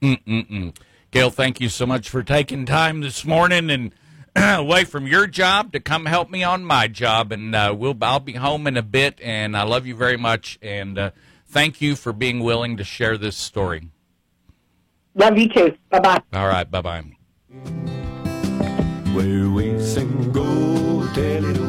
Mm-mm-mm. 0.00 0.76
Gayle, 1.10 1.30
thank 1.30 1.60
you 1.60 1.68
so 1.68 1.86
much 1.86 2.08
for 2.08 2.22
taking 2.22 2.66
time 2.66 3.00
this 3.00 3.24
morning 3.24 3.70
and 3.70 3.92
away 4.36 4.84
from 4.84 5.06
your 5.06 5.26
job 5.26 5.72
to 5.72 5.80
come 5.80 6.06
help 6.06 6.30
me 6.30 6.42
on 6.42 6.64
my 6.64 6.88
job. 6.88 7.32
And 7.32 7.54
uh, 7.54 7.74
we'll 7.76 7.96
I'll 8.02 8.20
be 8.20 8.34
home 8.34 8.66
in 8.66 8.76
a 8.76 8.82
bit. 8.82 9.20
And 9.22 9.56
I 9.56 9.62
love 9.62 9.86
you 9.86 9.94
very 9.94 10.16
much. 10.16 10.58
And 10.60 10.98
uh, 10.98 11.10
thank 11.46 11.80
you 11.80 11.96
for 11.96 12.12
being 12.12 12.40
willing 12.40 12.76
to 12.76 12.84
share 12.84 13.16
this 13.16 13.36
story. 13.36 13.90
Love 15.14 15.38
you 15.38 15.48
too. 15.48 15.76
Bye 15.90 16.00
bye. 16.00 16.22
All 16.32 16.48
right, 16.48 16.68
bye 16.68 16.82
bye. 16.82 17.04
Where 19.14 19.48
we 19.48 19.78
sing, 19.78 20.32
go 20.32 21.06
tell 21.14 21.44
it 21.44 21.63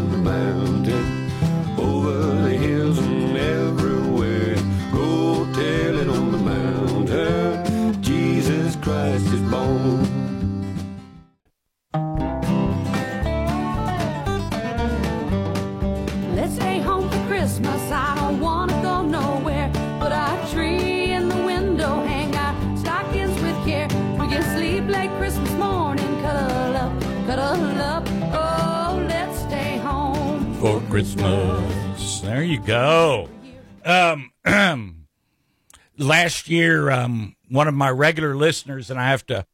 Christmas. 30.95 32.21
There 32.21 32.41
you 32.41 32.57
go. 32.57 33.27
Um, 33.83 34.31
last 35.97 36.47
year, 36.47 36.89
um, 36.89 37.35
one 37.49 37.67
of 37.67 37.73
my 37.73 37.89
regular 37.89 38.33
listeners, 38.33 38.89
and 38.89 38.97
I 38.97 39.09
have 39.09 39.25
to 39.25 39.45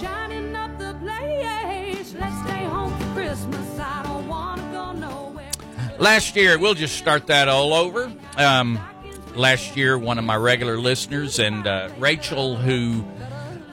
Shining 0.00 0.54
up 0.54 0.78
the 0.78 0.94
place. 1.02 2.14
Let's 2.14 2.48
stay 2.48 2.64
home 2.66 2.96
for 2.96 3.14
Christmas. 3.14 3.80
I 3.80 4.04
don't 4.04 4.28
wanna 4.28 4.62
go 4.70 4.92
nowhere. 4.92 5.50
Last 5.98 6.36
year, 6.36 6.60
we'll 6.60 6.74
just 6.74 6.96
start 6.96 7.26
that 7.26 7.48
all 7.48 7.74
over. 7.74 8.12
Um, 8.36 8.78
last 9.34 9.76
year, 9.76 9.98
one 9.98 10.20
of 10.20 10.24
my 10.24 10.36
regular 10.36 10.78
listeners 10.78 11.40
and 11.40 11.66
uh, 11.66 11.88
Rachel, 11.98 12.54
who 12.54 13.04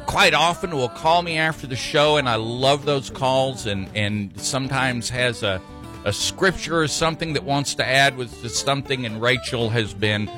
quite 0.08 0.34
often 0.34 0.76
will 0.76 0.90
call 0.90 1.22
me 1.22 1.38
after 1.38 1.68
the 1.68 1.76
show, 1.76 2.18
and 2.18 2.28
I 2.28 2.38
love 2.38 2.84
those 2.84 3.12
calls, 3.12 3.68
and, 3.68 3.88
and 3.94 4.42
sometimes 4.42 5.10
has 5.12 5.44
a, 5.44 5.62
a 6.06 6.14
scripture 6.14 6.80
or 6.80 6.88
something 6.88 7.34
that 7.34 7.44
wants 7.44 7.76
to 7.76 7.88
add 7.88 8.18
with 8.18 8.50
something, 8.52 9.06
and 9.06 9.22
Rachel 9.22 9.70
has 9.70 9.94
been 9.94 10.30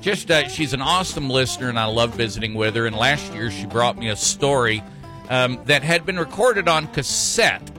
just 0.00 0.30
uh, 0.30 0.48
she's 0.48 0.72
an 0.72 0.82
awesome 0.82 1.28
listener, 1.28 1.68
and 1.68 1.78
I 1.78 1.86
love 1.86 2.14
visiting 2.14 2.54
with 2.54 2.76
her. 2.76 2.86
And 2.86 2.96
last 2.96 3.32
year, 3.32 3.50
she 3.50 3.66
brought 3.66 3.96
me 3.96 4.08
a 4.08 4.16
story 4.16 4.82
um, 5.28 5.60
that 5.66 5.82
had 5.82 6.06
been 6.06 6.18
recorded 6.18 6.68
on 6.68 6.86
cassette 6.88 7.70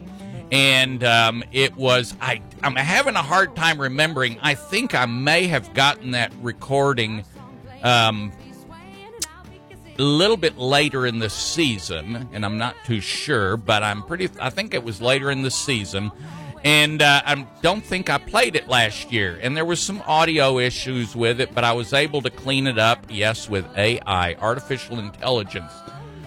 and 0.54 1.04
um, 1.04 1.44
it 1.52 1.76
was 1.76 2.16
I. 2.22 2.42
I'm 2.62 2.76
having 2.76 3.16
a 3.16 3.24
hard 3.24 3.56
time 3.56 3.82
remembering. 3.82 4.38
I 4.40 4.54
think 4.54 4.94
I 4.94 5.08
may 5.08 5.48
have 5.48 5.74
gotten 5.74 6.12
that 6.12 6.32
recording 6.42 7.26
um, 7.82 8.32
a 9.98 10.02
little 10.02 10.38
bit 10.38 10.60
later 10.60 11.08
in 11.08 11.18
the 11.18 11.30
season, 11.32 12.30
and 12.32 12.46
I'm 12.46 12.60
not 12.60 12.76
too 12.86 13.02
sure, 13.02 13.58
but 13.58 13.82
I'm 13.82 14.04
pretty. 14.04 14.30
I 14.40 14.52
think 14.52 14.76
it 14.76 14.84
was 14.84 15.02
later 15.02 15.32
in 15.32 15.42
the 15.42 15.50
season, 15.50 16.12
and 16.64 17.02
uh, 17.02 17.22
I 17.26 17.46
don't 17.62 17.84
think 17.84 18.10
I 18.10 18.18
played 18.18 18.56
it 18.56 18.68
last 18.68 19.12
year. 19.12 19.40
And 19.42 19.56
there 19.56 19.66
was 19.66 19.82
some 19.82 20.02
audio 20.08 20.60
issues 20.60 21.16
with 21.16 21.42
it, 21.42 21.54
but 21.54 21.64
I 21.64 21.74
was 21.74 21.94
able 21.94 22.22
to 22.22 22.30
clean 22.30 22.68
it 22.68 22.80
up. 22.80 23.06
Yes, 23.10 23.50
with 23.50 23.66
AI, 23.78 24.36
artificial 24.36 25.00
intelligence 25.00 25.72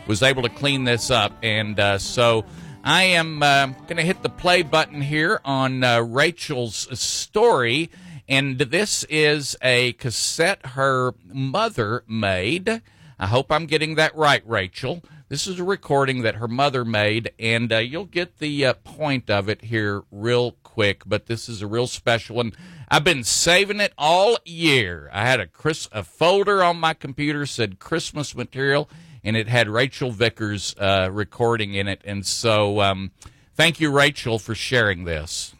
was 0.06 0.22
able 0.22 0.42
to 0.42 0.48
clean 0.48 0.84
this 0.84 1.10
up. 1.10 1.32
And 1.42 1.78
uh, 1.80 1.98
so 1.98 2.44
I 2.84 3.02
am 3.04 3.42
uh, 3.42 3.66
going 3.66 3.96
to 3.96 4.02
hit 4.02 4.22
the 4.22 4.28
play 4.28 4.62
button 4.62 5.00
here 5.00 5.40
on 5.44 5.82
uh, 5.82 6.00
Rachel's 6.00 6.86
story. 7.00 7.90
And 8.28 8.58
this 8.58 9.04
is 9.08 9.56
a 9.62 9.92
cassette 9.94 10.64
her 10.66 11.14
mother 11.24 12.04
made. 12.06 12.82
I 13.18 13.26
hope 13.26 13.50
I'm 13.50 13.66
getting 13.66 13.94
that 13.94 14.14
right, 14.14 14.46
Rachel. 14.46 15.02
This 15.28 15.48
is 15.48 15.58
a 15.58 15.64
recording 15.64 16.22
that 16.22 16.36
her 16.36 16.46
mother 16.46 16.84
made, 16.84 17.32
and 17.36 17.72
uh, 17.72 17.78
you'll 17.78 18.04
get 18.04 18.38
the 18.38 18.64
uh, 18.64 18.74
point 18.74 19.28
of 19.28 19.48
it 19.48 19.60
here 19.62 20.04
real 20.12 20.52
quick. 20.62 21.02
But 21.04 21.26
this 21.26 21.48
is 21.48 21.62
a 21.62 21.66
real 21.66 21.88
special 21.88 22.36
one. 22.36 22.52
I've 22.88 23.02
been 23.02 23.24
saving 23.24 23.80
it 23.80 23.92
all 23.98 24.38
year. 24.44 25.10
I 25.12 25.26
had 25.26 25.40
a 25.40 25.48
Chris 25.48 25.88
a 25.90 26.04
folder 26.04 26.62
on 26.62 26.78
my 26.78 26.94
computer 26.94 27.44
said 27.44 27.80
Christmas 27.80 28.36
material, 28.36 28.88
and 29.24 29.36
it 29.36 29.48
had 29.48 29.68
Rachel 29.68 30.12
Vickers 30.12 30.76
uh, 30.78 31.08
recording 31.10 31.74
in 31.74 31.88
it. 31.88 32.02
And 32.04 32.24
so, 32.24 32.80
um, 32.80 33.10
thank 33.56 33.80
you, 33.80 33.90
Rachel, 33.90 34.38
for 34.38 34.54
sharing 34.54 35.06
this. 35.06 35.56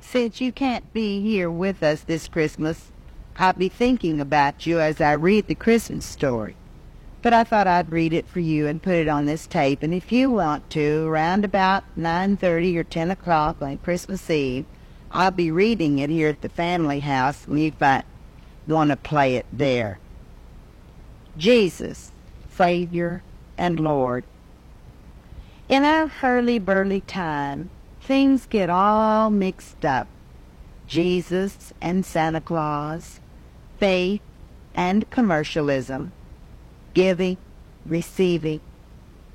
Since 0.00 0.40
you 0.40 0.50
can't 0.50 0.92
be 0.92 1.22
here 1.22 1.48
with 1.48 1.80
us 1.84 2.00
this 2.00 2.26
Christmas, 2.26 2.90
I'll 3.36 3.52
be 3.52 3.68
thinking 3.68 4.20
about 4.20 4.66
you 4.66 4.80
as 4.80 5.00
I 5.00 5.12
read 5.12 5.46
the 5.46 5.54
Christmas 5.54 6.04
story. 6.04 6.56
But 7.24 7.32
I 7.32 7.42
thought 7.42 7.66
I'd 7.66 7.90
read 7.90 8.12
it 8.12 8.28
for 8.28 8.40
you 8.40 8.66
and 8.66 8.82
put 8.82 8.96
it 8.96 9.08
on 9.08 9.24
this 9.24 9.46
tape, 9.46 9.82
and 9.82 9.94
if 9.94 10.12
you 10.12 10.30
want 10.30 10.68
to, 10.72 11.06
around 11.06 11.42
about 11.42 11.82
9.30 11.98 12.76
or 12.76 12.84
10 12.84 13.10
o'clock 13.10 13.62
on 13.62 13.78
Christmas 13.78 14.28
Eve, 14.28 14.66
I'll 15.10 15.30
be 15.30 15.50
reading 15.50 16.00
it 16.00 16.10
here 16.10 16.28
at 16.28 16.42
the 16.42 16.50
family 16.50 17.00
house, 17.00 17.46
and 17.46 17.58
you 17.58 17.72
might 17.80 18.04
want 18.66 18.90
to 18.90 18.96
play 18.96 19.36
it 19.36 19.46
there. 19.50 19.98
Jesus, 21.38 22.12
Savior 22.50 23.22
and 23.56 23.80
Lord. 23.80 24.24
In 25.70 25.82
our 25.82 26.08
hurly-burly 26.08 27.00
time, 27.00 27.70
things 28.02 28.44
get 28.44 28.68
all 28.68 29.30
mixed 29.30 29.82
up. 29.82 30.08
Jesus 30.86 31.72
and 31.80 32.04
Santa 32.04 32.42
Claus, 32.42 33.18
faith 33.78 34.20
and 34.74 35.08
commercialism, 35.08 36.12
giving, 36.94 37.36
receiving, 37.84 38.60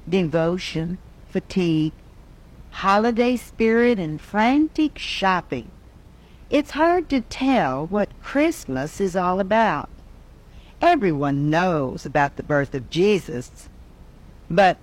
devotion, 0.08 0.98
fatigue, 1.30 1.94
holiday 2.72 3.36
spirit, 3.36 4.00
and 4.00 4.20
frantic 4.20 4.98
shopping. 4.98 5.70
It's 6.50 6.72
hard 6.72 7.10
to 7.10 7.22
tell 7.22 7.86
what 7.88 8.20
Christmas 8.24 9.00
is 9.00 9.16
all 9.16 9.40
about. 9.40 9.90
Everyone 10.82 11.50
knows 11.50 12.06
about 12.06 12.38
the 12.38 12.44
birth 12.44 12.74
of 12.74 12.90
Jesus, 12.90 13.70
but 14.50 14.78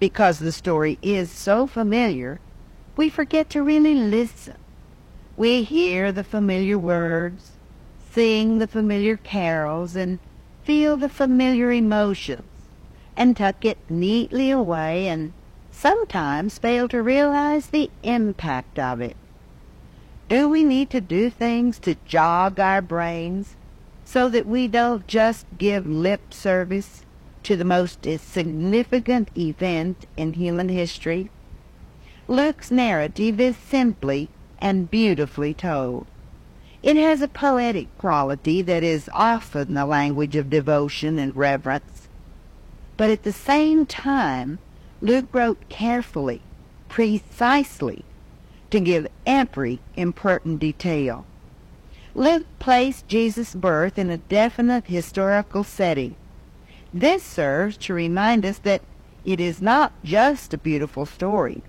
because 0.00 0.38
the 0.38 0.52
story 0.52 0.98
is 1.02 1.30
so 1.30 1.66
familiar, 1.66 2.40
we 2.96 3.08
forget 3.08 3.50
to 3.50 3.62
really 3.62 3.94
listen. 3.94 4.56
We 5.36 5.62
hear 5.62 6.10
the 6.10 6.24
familiar 6.24 6.78
words, 6.78 7.52
sing 8.10 8.58
the 8.58 8.66
familiar 8.66 9.16
carols, 9.16 9.94
and 9.94 10.18
feel 10.68 10.98
the 10.98 11.08
familiar 11.08 11.72
emotions, 11.72 12.42
and 13.16 13.34
tuck 13.34 13.64
it 13.64 13.78
neatly 13.88 14.50
away, 14.50 15.08
and 15.08 15.32
sometimes 15.70 16.58
fail 16.58 16.86
to 16.86 17.02
realize 17.02 17.68
the 17.68 17.90
impact 18.02 18.78
of 18.78 19.00
it. 19.00 19.16
Do 20.28 20.46
we 20.46 20.62
need 20.64 20.90
to 20.90 21.00
do 21.00 21.30
things 21.30 21.78
to 21.78 21.96
jog 22.04 22.60
our 22.60 22.82
brains 22.82 23.56
so 24.04 24.28
that 24.28 24.46
we 24.46 24.68
don't 24.68 25.06
just 25.06 25.46
give 25.56 25.86
lip 25.86 26.34
service 26.34 27.06
to 27.44 27.56
the 27.56 27.64
most 27.64 28.06
significant 28.18 29.30
event 29.38 30.04
in 30.18 30.34
human 30.34 30.68
history. 30.68 31.30
Luke's 32.26 32.70
narrative 32.70 33.40
is 33.40 33.56
simply 33.56 34.28
and 34.58 34.90
beautifully 34.90 35.54
told. 35.54 36.06
It 36.80 36.96
has 36.96 37.20
a 37.20 37.28
poetic 37.28 37.88
quality 37.98 38.62
that 38.62 38.84
is 38.84 39.10
often 39.12 39.74
the 39.74 39.84
language 39.84 40.36
of 40.36 40.48
devotion 40.48 41.18
and 41.18 41.34
reverence. 41.34 42.08
But 42.96 43.10
at 43.10 43.24
the 43.24 43.32
same 43.32 43.84
time, 43.84 44.60
Luke 45.00 45.26
wrote 45.32 45.68
carefully, 45.68 46.40
precisely, 46.88 48.04
to 48.70 48.78
give 48.78 49.08
every 49.26 49.80
important 49.96 50.60
detail. 50.60 51.24
Luke 52.14 52.46
placed 52.58 53.08
Jesus' 53.08 53.54
birth 53.54 53.98
in 53.98 54.10
a 54.10 54.18
definite 54.18 54.86
historical 54.86 55.64
setting. 55.64 56.14
This 56.94 57.22
serves 57.22 57.76
to 57.78 57.94
remind 57.94 58.46
us 58.46 58.58
that 58.58 58.82
it 59.24 59.40
is 59.40 59.60
not 59.60 59.92
just 60.04 60.54
a 60.54 60.58
beautiful 60.58 61.06
story. 61.06 61.62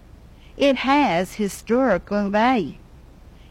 It 0.55 0.77
has 0.77 1.35
historical 1.35 2.29
value. 2.29 2.75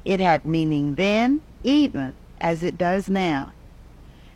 It 0.05 0.21
had 0.21 0.45
meaning 0.45 0.95
then, 0.95 1.43
even 1.63 2.15
as 2.41 2.63
it 2.63 2.79
does 2.79 3.09
now. 3.09 3.53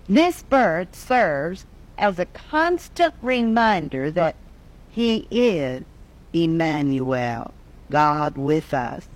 This 0.08 0.42
birth 0.42 0.94
serves 0.94 1.66
as 1.96 2.18
a 2.18 2.26
constant 2.26 3.14
reminder 3.22 4.10
that 4.10 4.34
he 4.90 5.26
is 5.30 5.84
Emmanuel, 6.32 7.52
God 7.90 8.36
with 8.36 8.74
us. 8.74 9.08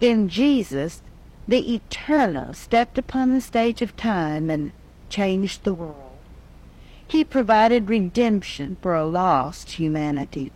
In 0.00 0.28
Jesus, 0.28 1.02
the 1.48 1.74
Eternal 1.74 2.52
stepped 2.52 2.98
upon 2.98 3.32
the 3.32 3.40
stage 3.40 3.80
of 3.82 3.96
time 3.96 4.50
and 4.50 4.72
changed 5.08 5.64
the 5.64 5.74
world. 5.74 6.16
He 7.06 7.24
provided 7.24 7.88
redemption 7.88 8.76
for 8.82 8.94
a 8.94 9.06
lost 9.06 9.72
humanity. 9.72 10.52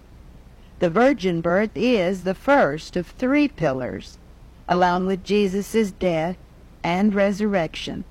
The 0.80 0.90
virgin 0.90 1.40
birth 1.40 1.70
is 1.74 2.24
the 2.24 2.34
first 2.34 2.96
of 2.96 3.06
three 3.06 3.48
pillars, 3.48 4.18
along 4.68 5.06
with 5.06 5.24
Jesus' 5.24 5.90
death 5.92 6.36
and 6.82 7.14
resurrection, 7.14 8.04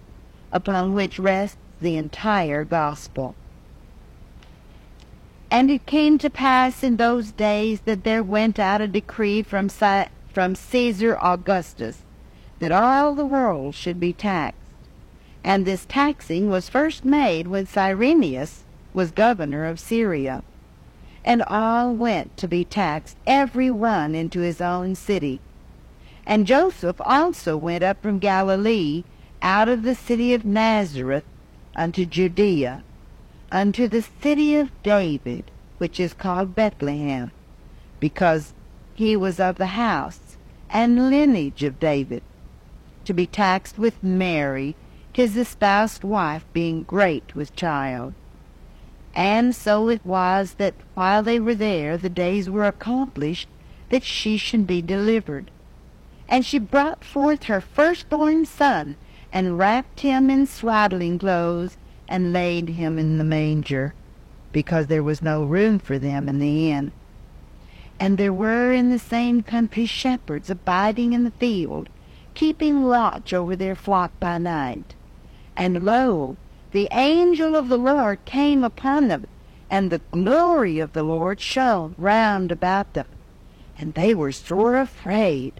upon 0.51 0.93
which 0.93 1.19
rests 1.19 1.57
the 1.81 1.97
entire 1.97 2.63
gospel. 2.63 3.35
And 5.49 5.69
it 5.69 5.85
came 5.85 6.17
to 6.19 6.29
pass 6.29 6.83
in 6.83 6.95
those 6.95 7.31
days 7.31 7.81
that 7.81 8.03
there 8.03 8.23
went 8.23 8.57
out 8.57 8.79
a 8.79 8.87
decree 8.87 9.43
from, 9.43 9.69
from 9.69 10.55
Caesar 10.55 11.17
Augustus 11.21 12.03
that 12.59 12.71
all 12.71 13.15
the 13.15 13.25
world 13.25 13.75
should 13.75 13.99
be 13.99 14.13
taxed. 14.13 14.57
And 15.43 15.65
this 15.65 15.85
taxing 15.85 16.49
was 16.49 16.69
first 16.69 17.03
made 17.03 17.47
when 17.47 17.65
Cyrenius 17.65 18.63
was 18.93 19.11
governor 19.11 19.65
of 19.65 19.79
Syria. 19.79 20.43
And 21.25 21.41
all 21.43 21.93
went 21.93 22.37
to 22.37 22.47
be 22.47 22.63
taxed, 22.63 23.17
every 23.25 23.71
one 23.71 24.15
into 24.15 24.39
his 24.39 24.61
own 24.61 24.95
city. 24.95 25.39
And 26.25 26.47
Joseph 26.47 26.97
also 27.01 27.57
went 27.57 27.83
up 27.83 28.01
from 28.01 28.19
Galilee, 28.19 29.03
out 29.41 29.67
of 29.67 29.83
the 29.83 29.95
city 29.95 30.33
of 30.33 30.45
Nazareth, 30.45 31.25
unto 31.75 32.05
Judea, 32.05 32.83
unto 33.51 33.87
the 33.87 34.05
city 34.21 34.55
of 34.55 34.71
David, 34.83 35.49
which 35.77 35.99
is 35.99 36.13
called 36.13 36.55
Bethlehem, 36.55 37.31
because 37.99 38.53
he 38.93 39.15
was 39.15 39.39
of 39.39 39.55
the 39.55 39.67
house 39.67 40.37
and 40.69 41.09
lineage 41.09 41.63
of 41.63 41.79
David 41.79 42.23
to 43.05 43.13
be 43.13 43.25
taxed 43.25 43.77
with 43.77 44.03
Mary, 44.03 44.75
his 45.11 45.35
espoused 45.35 46.03
wife, 46.03 46.45
being 46.53 46.83
great 46.83 47.35
with 47.35 47.55
child. 47.55 48.13
And 49.13 49.55
so 49.55 49.89
it 49.89 50.05
was 50.05 50.53
that 50.53 50.75
while 50.93 51.23
they 51.23 51.39
were 51.39 51.55
there, 51.55 51.97
the 51.97 52.09
days 52.09 52.49
were 52.49 52.65
accomplished 52.65 53.49
that 53.89 54.03
she 54.03 54.37
should 54.37 54.65
be 54.65 54.81
delivered. 54.81 55.51
And 56.31 56.45
she 56.45 56.59
brought 56.59 57.03
forth 57.03 57.43
her 57.43 57.59
firstborn 57.59 58.45
son, 58.45 58.95
and 59.33 59.57
wrapped 59.57 59.99
him 59.99 60.29
in 60.29 60.45
swaddling 60.47 61.19
clothes, 61.19 61.75
and 62.07 62.31
laid 62.31 62.69
him 62.69 62.97
in 62.97 63.17
the 63.17 63.25
manger, 63.25 63.93
because 64.53 64.87
there 64.87 65.03
was 65.03 65.21
no 65.21 65.43
room 65.43 65.77
for 65.77 65.99
them 65.99 66.29
in 66.29 66.39
the 66.39 66.71
inn. 66.71 66.93
And 67.99 68.17
there 68.17 68.31
were 68.31 68.71
in 68.71 68.89
the 68.89 68.97
same 68.97 69.43
country 69.43 69.85
shepherds 69.85 70.49
abiding 70.49 71.11
in 71.11 71.25
the 71.25 71.31
field, 71.31 71.89
keeping 72.33 72.83
watch 72.83 73.33
over 73.33 73.57
their 73.57 73.75
flock 73.75 74.17
by 74.17 74.37
night. 74.37 74.95
And 75.57 75.83
lo, 75.83 76.37
the 76.71 76.87
angel 76.93 77.57
of 77.57 77.67
the 77.67 77.77
Lord 77.77 78.23
came 78.23 78.63
upon 78.63 79.09
them, 79.09 79.27
and 79.69 79.89
the 79.89 80.01
glory 80.11 80.79
of 80.79 80.93
the 80.93 81.03
Lord 81.03 81.41
shone 81.41 81.93
round 81.97 82.53
about 82.53 82.93
them. 82.93 83.07
And 83.77 83.95
they 83.95 84.15
were 84.15 84.31
sore 84.31 84.77
afraid. 84.77 85.59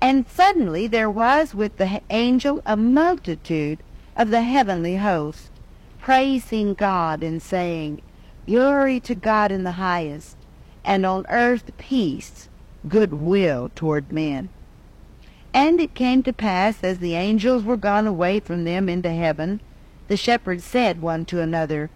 And 0.00 0.26
suddenly 0.28 0.86
there 0.86 1.10
was 1.10 1.54
with 1.54 1.76
the 1.76 2.00
angel 2.10 2.62
a 2.64 2.76
multitude 2.76 3.82
of 4.16 4.30
the 4.30 4.42
heavenly 4.42 4.96
host, 4.96 5.50
praising 6.00 6.74
God 6.74 7.22
and 7.22 7.42
saying, 7.42 8.02
Glory 8.46 9.00
to 9.00 9.14
God 9.14 9.52
in 9.52 9.64
the 9.64 9.72
highest, 9.72 10.36
and 10.84 11.04
on 11.04 11.26
earth 11.28 11.70
peace, 11.78 12.48
goodwill 12.88 13.70
toward 13.74 14.12
men. 14.12 14.48
And 15.52 15.80
it 15.80 15.94
came 15.94 16.22
to 16.22 16.32
pass, 16.32 16.82
as 16.82 16.98
the 16.98 17.14
angels 17.14 17.64
were 17.64 17.76
gone 17.76 18.06
away 18.06 18.40
from 18.40 18.64
them 18.64 18.88
into 18.88 19.10
heaven, 19.10 19.60
the 20.06 20.16
shepherds 20.16 20.64
said 20.64 21.02
one 21.02 21.24
to 21.26 21.40
another, 21.40 21.90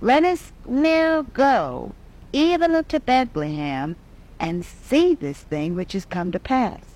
Let 0.00 0.24
us 0.24 0.52
now 0.66 1.22
go 1.22 1.92
even 2.32 2.74
unto 2.74 2.98
Bethlehem, 2.98 3.96
and 4.38 4.64
see 4.64 5.14
this 5.14 5.38
thing 5.38 5.74
which 5.74 5.94
is 5.94 6.04
come 6.04 6.30
to 6.32 6.38
pass, 6.38 6.95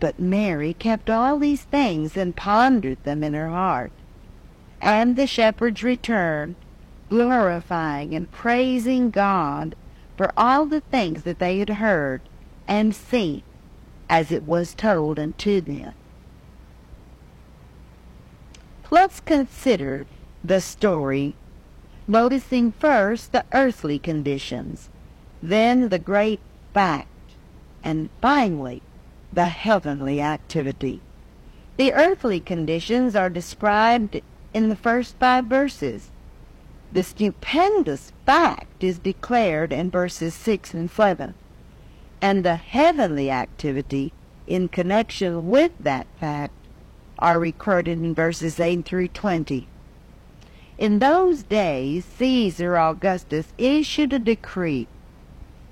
But 0.00 0.20
Mary 0.20 0.74
kept 0.74 1.10
all 1.10 1.38
these 1.38 1.62
things 1.62 2.16
and 2.16 2.36
pondered 2.36 3.02
them 3.04 3.24
in 3.24 3.34
her 3.34 3.48
heart. 3.48 3.92
And 4.80 5.16
the 5.16 5.26
shepherds 5.26 5.82
returned, 5.82 6.54
glorifying 7.08 8.14
and 8.14 8.30
praising 8.30 9.10
God 9.10 9.74
for 10.16 10.32
all 10.36 10.66
the 10.66 10.80
things 10.80 11.22
that 11.22 11.38
they 11.38 11.58
had 11.58 11.70
heard 11.70 12.20
and 12.68 12.94
seen 12.94 13.42
as 14.08 14.30
it 14.30 14.44
was 14.44 14.74
told 14.74 15.18
unto 15.18 15.60
them. 15.60 15.94
Let's 18.90 19.20
consider 19.20 20.06
the 20.42 20.60
story, 20.60 21.34
noticing 22.06 22.72
first 22.72 23.32
the 23.32 23.44
earthly 23.52 23.98
conditions, 23.98 24.88
then 25.42 25.88
the 25.88 25.98
great 25.98 26.40
fact, 26.72 27.08
and 27.82 28.08
finally 28.22 28.82
the 29.32 29.46
heavenly 29.46 30.20
activity. 30.20 31.00
The 31.76 31.92
earthly 31.92 32.40
conditions 32.40 33.14
are 33.14 33.30
described 33.30 34.20
in 34.54 34.68
the 34.68 34.76
first 34.76 35.16
five 35.18 35.44
verses. 35.44 36.10
The 36.92 37.02
stupendous 37.02 38.12
fact 38.24 38.82
is 38.82 38.98
declared 38.98 39.72
in 39.72 39.90
verses 39.90 40.34
6 40.34 40.74
and 40.74 40.90
7, 40.90 41.34
and 42.22 42.44
the 42.44 42.56
heavenly 42.56 43.30
activity 43.30 44.12
in 44.46 44.68
connection 44.68 45.48
with 45.48 45.72
that 45.78 46.06
fact 46.18 46.54
are 47.18 47.38
recorded 47.38 47.98
in 47.98 48.14
verses 48.14 48.58
8 48.58 48.84
through 48.84 49.08
20. 49.08 49.68
In 50.78 51.00
those 51.00 51.42
days, 51.42 52.04
Caesar 52.16 52.76
Augustus 52.76 53.52
issued 53.58 54.12
a 54.12 54.18
decree. 54.18 54.86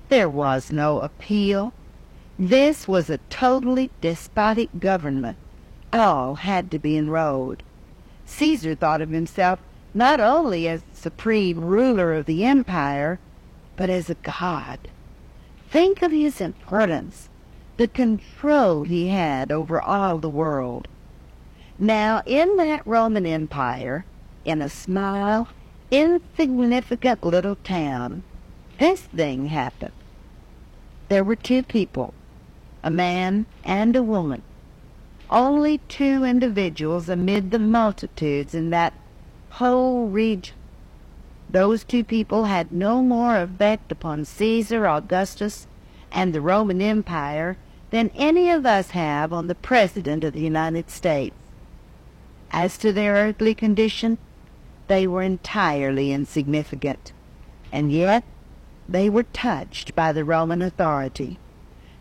There 0.09 0.29
was 0.29 0.71
no 0.71 0.99
appeal. 0.99 1.73
This 2.39 2.87
was 2.87 3.09
a 3.09 3.17
totally 3.29 3.89
despotic 3.99 4.69
government. 4.79 5.37
All 5.91 6.35
had 6.35 6.69
to 6.69 6.77
be 6.77 6.95
enrolled. 6.95 7.63
Caesar 8.25 8.75
thought 8.75 9.01
of 9.01 9.09
himself 9.09 9.59
not 9.95 10.19
only 10.19 10.67
as 10.67 10.83
supreme 10.93 11.59
ruler 11.61 12.13
of 12.13 12.27
the 12.27 12.45
empire, 12.45 13.19
but 13.75 13.89
as 13.89 14.09
a 14.09 14.15
god. 14.15 14.77
Think 15.71 16.03
of 16.03 16.11
his 16.11 16.39
importance, 16.39 17.29
the 17.77 17.87
control 17.87 18.83
he 18.83 19.07
had 19.07 19.51
over 19.51 19.81
all 19.81 20.19
the 20.19 20.29
world. 20.29 20.87
Now, 21.79 22.21
in 22.27 22.57
that 22.57 22.85
Roman 22.85 23.25
Empire, 23.25 24.05
in 24.45 24.61
a 24.61 24.69
small, 24.69 25.47
insignificant 25.89 27.23
little 27.23 27.55
town, 27.55 28.21
this 28.79 29.01
thing 29.01 29.47
happened. 29.47 29.93
There 31.09 31.23
were 31.23 31.35
two 31.35 31.63
people, 31.63 32.13
a 32.87 32.89
man 32.89 33.45
and 33.65 33.97
a 33.97 34.01
woman, 34.01 34.41
only 35.29 35.77
two 35.89 36.23
individuals 36.23 37.09
amid 37.09 37.51
the 37.51 37.59
multitudes 37.59 38.55
in 38.55 38.69
that 38.69 38.93
whole 39.49 40.07
region. 40.07 40.55
Those 41.49 41.83
two 41.83 42.05
people 42.05 42.45
had 42.45 42.71
no 42.71 43.01
more 43.01 43.41
effect 43.41 43.91
upon 43.91 44.23
Caesar 44.23 44.87
Augustus 44.87 45.67
and 46.13 46.31
the 46.31 46.39
Roman 46.39 46.81
Empire 46.81 47.57
than 47.89 48.09
any 48.15 48.49
of 48.49 48.65
us 48.65 48.91
have 48.91 49.33
on 49.33 49.47
the 49.47 49.55
President 49.55 50.23
of 50.23 50.31
the 50.31 50.39
United 50.39 50.89
States. 50.89 51.35
As 52.51 52.77
to 52.77 52.93
their 52.93 53.15
earthly 53.15 53.53
condition, 53.53 54.17
they 54.87 55.05
were 55.05 55.23
entirely 55.23 56.13
insignificant, 56.13 57.11
and 57.69 57.91
yet 57.91 58.23
they 58.87 59.09
were 59.09 59.23
touched 59.23 59.93
by 59.93 60.13
the 60.13 60.23
Roman 60.23 60.61
authority. 60.61 61.37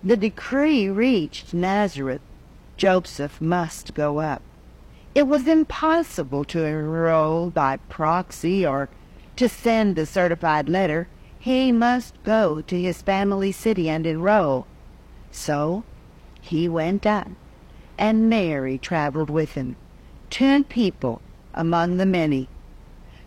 The 0.05 0.17
decree 0.17 0.89
reached 0.89 1.55
Nazareth. 1.55 2.21
Joseph 2.77 3.41
must 3.41 3.95
go 3.95 4.19
up. 4.19 4.43
It 5.15 5.27
was 5.27 5.49
impossible 5.49 6.45
to 6.45 6.65
enroll 6.65 7.51
by 7.51 7.79
proxy 7.89 8.67
or 8.67 8.91
to 9.37 9.49
send 9.49 9.97
the 9.97 10.05
certified 10.05 10.69
letter. 10.69 11.09
He 11.39 11.73
must 11.73 12.23
go 12.23 12.61
to 12.61 12.81
his 12.81 13.03
family 13.03 13.53
city 13.53 13.89
and 13.89 14.07
enroll. 14.07 14.67
So 15.31 15.85
he 16.41 16.69
went 16.69 17.07
up, 17.07 17.29
and 17.97 18.29
Mary 18.29 18.79
traveled 18.79 19.31
with 19.31 19.53
him 19.53 19.77
ten 20.29 20.65
people 20.65 21.23
among 21.55 21.97
the 21.97 22.07
many. 22.07 22.49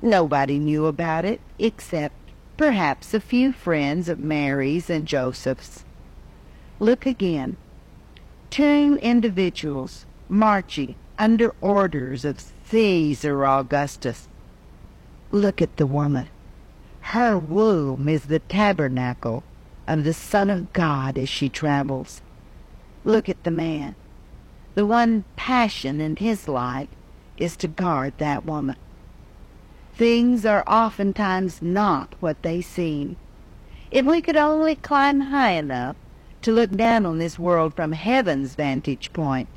Nobody 0.01 0.59
knew 0.59 0.85
about 0.85 1.25
it 1.25 1.41
except 1.57 2.15
perhaps 2.57 3.13
a 3.13 3.19
few 3.19 3.51
friends 3.51 4.07
of 4.07 4.19
Mary's 4.19 4.89
and 4.89 5.05
Joseph's. 5.05 5.83
Look 6.81 7.05
again. 7.05 7.57
Two 8.49 8.97
individuals 9.01 10.05
marching 10.29 10.95
under 11.17 11.53
orders 11.59 12.23
of 12.23 12.41
Caesar 12.67 13.45
Augustus. 13.45 14.29
Look 15.31 15.61
at 15.61 15.75
the 15.75 15.85
woman. 15.85 16.29
Her 17.01 17.37
womb 17.37 18.07
is 18.07 18.25
the 18.25 18.39
tabernacle 18.39 19.43
of 19.87 20.05
the 20.05 20.13
Son 20.13 20.49
of 20.49 20.71
God 20.71 21.17
as 21.17 21.27
she 21.27 21.49
travels. 21.49 22.21
Look 23.03 23.27
at 23.27 23.43
the 23.43 23.51
man. 23.51 23.95
The 24.75 24.85
one 24.85 25.25
passion 25.35 25.99
in 25.99 26.15
his 26.15 26.47
life 26.47 26.87
is 27.37 27.57
to 27.57 27.67
guard 27.67 28.13
that 28.19 28.45
woman. 28.45 28.77
Things 29.95 30.45
are 30.45 30.63
oftentimes 30.65 31.61
not 31.61 32.15
what 32.21 32.41
they 32.41 32.61
seem. 32.61 33.17
If 33.91 34.05
we 34.05 34.21
could 34.21 34.37
only 34.37 34.75
climb 34.75 35.19
high 35.19 35.51
enough 35.51 35.97
to 36.41 36.51
look 36.51 36.71
down 36.71 37.05
on 37.05 37.17
this 37.17 37.37
world 37.37 37.73
from 37.73 37.91
heaven's 37.91 38.55
vantage 38.55 39.11
point. 39.13 39.49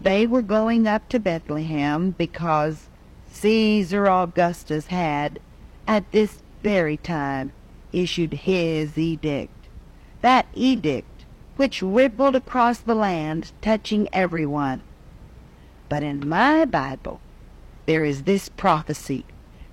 They 0.00 0.26
were 0.26 0.42
going 0.42 0.86
up 0.86 1.08
to 1.10 1.20
Bethlehem 1.20 2.10
because 2.10 2.88
Caesar 3.30 4.08
Augustus 4.08 4.86
had, 4.86 5.38
at 5.86 6.10
this 6.12 6.42
very 6.62 6.96
time, 6.96 7.52
issued 7.92 8.32
his 8.32 8.96
edict. 8.96 9.68
That 10.20 10.46
edict 10.54 11.06
which 11.56 11.82
rippled 11.82 12.34
across 12.34 12.78
the 12.78 12.94
land, 12.94 13.52
touching 13.60 14.08
everyone. 14.12 14.82
But 15.88 16.02
in 16.02 16.28
my 16.28 16.64
Bible, 16.64 17.20
there 17.86 18.04
is 18.04 18.22
this 18.22 18.48
prophecy, 18.48 19.24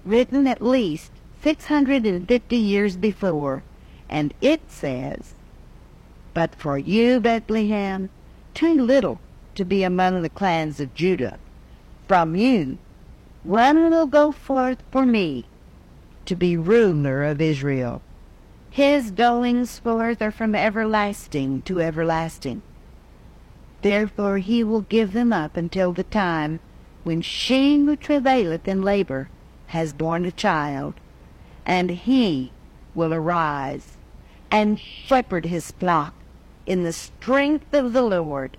written 0.04 0.46
at 0.48 0.62
least 0.62 1.12
650 1.42 2.56
years 2.56 2.98
before, 2.98 3.64
and 4.10 4.34
it 4.42 4.62
says, 4.68 5.34
But 6.34 6.56
for 6.56 6.78
you, 6.78 7.20
Bethlehem, 7.20 8.10
too 8.54 8.74
little 8.74 9.20
to 9.56 9.66
be 9.66 9.84
among 9.84 10.22
the 10.22 10.30
clans 10.30 10.80
of 10.80 10.94
Judah, 10.94 11.40
from 12.08 12.36
you 12.36 12.78
one 13.44 13.90
will 13.90 14.06
go 14.06 14.32
forth 14.32 14.84
for 14.92 15.06
me 15.06 15.46
to 16.26 16.36
be 16.36 16.56
ruler 16.58 17.24
of 17.24 17.42
Israel. 17.42 18.02
His 18.70 19.12
goings 19.12 19.80
forth 19.80 20.22
are 20.22 20.32
from 20.32 20.54
everlasting 20.54 21.64
to 21.64 21.82
everlasting. 21.82 22.62
Therefore 23.82 24.38
he 24.38 24.64
will 24.64 24.82
give 24.82 25.14
them 25.14 25.34
up 25.34 25.58
until 25.58 25.94
the 25.94 26.04
time 26.04 26.60
when 27.04 27.22
she 27.22 27.80
who 27.80 27.96
travaileth 27.96 28.68
in 28.68 28.82
labor 28.82 29.30
has 29.68 29.94
borne 29.94 30.26
a 30.26 30.32
child, 30.32 30.96
and 31.66 31.90
he 31.90 32.52
will 32.94 33.14
arise 33.14 33.98
and 34.52 34.80
shepherd 34.80 35.46
his 35.46 35.72
flock 35.72 36.14
in 36.70 36.84
the 36.84 36.94
strength 36.94 37.74
of 37.74 37.94
the 37.94 38.04
Lord, 38.04 38.56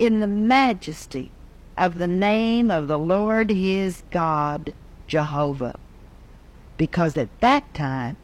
in 0.00 0.18
the 0.18 0.26
majesty 0.26 1.30
of 1.78 1.96
the 1.96 2.08
name 2.08 2.72
of 2.72 2.88
the 2.88 2.98
Lord 2.98 3.50
his 3.50 4.02
God, 4.10 4.74
Jehovah. 5.06 5.78
Because 6.76 7.16
at 7.16 7.40
that 7.40 7.72
time 7.72 8.16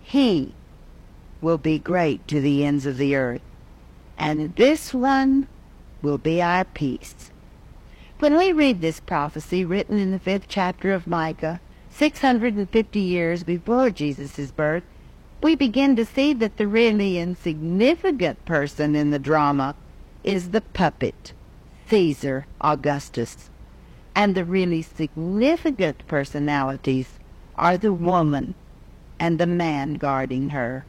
he 0.00 0.54
will 1.40 1.58
be 1.58 1.80
great 1.80 2.26
to 2.28 2.40
the 2.40 2.64
ends 2.64 2.86
of 2.86 2.98
the 2.98 3.16
earth, 3.16 3.42
and 4.16 4.54
this 4.54 4.94
one 4.94 5.48
will 6.00 6.18
be 6.18 6.40
our 6.40 6.64
peace. 6.64 7.32
When 8.20 8.36
we 8.36 8.52
read 8.52 8.80
this 8.80 9.00
prophecy 9.00 9.64
written 9.64 9.98
in 9.98 10.12
the 10.12 10.20
fifth 10.20 10.46
chapter 10.46 10.92
of 10.92 11.08
Micah, 11.08 11.60
650 11.90 13.00
years 13.00 13.42
before 13.42 13.90
Jesus' 13.90 14.52
birth, 14.52 14.84
we 15.40 15.54
begin 15.54 15.94
to 15.96 16.04
see 16.04 16.32
that 16.32 16.56
the 16.56 16.66
really 16.66 17.18
insignificant 17.18 18.44
person 18.44 18.96
in 18.96 19.10
the 19.10 19.18
drama 19.18 19.74
is 20.24 20.50
the 20.50 20.60
puppet, 20.60 21.32
Caesar 21.88 22.46
Augustus. 22.60 23.50
And 24.16 24.34
the 24.34 24.44
really 24.44 24.82
significant 24.82 26.06
personalities 26.08 27.18
are 27.56 27.78
the 27.78 27.92
woman 27.92 28.54
and 29.20 29.38
the 29.38 29.46
man 29.46 29.94
guarding 29.94 30.50
her. 30.50 30.84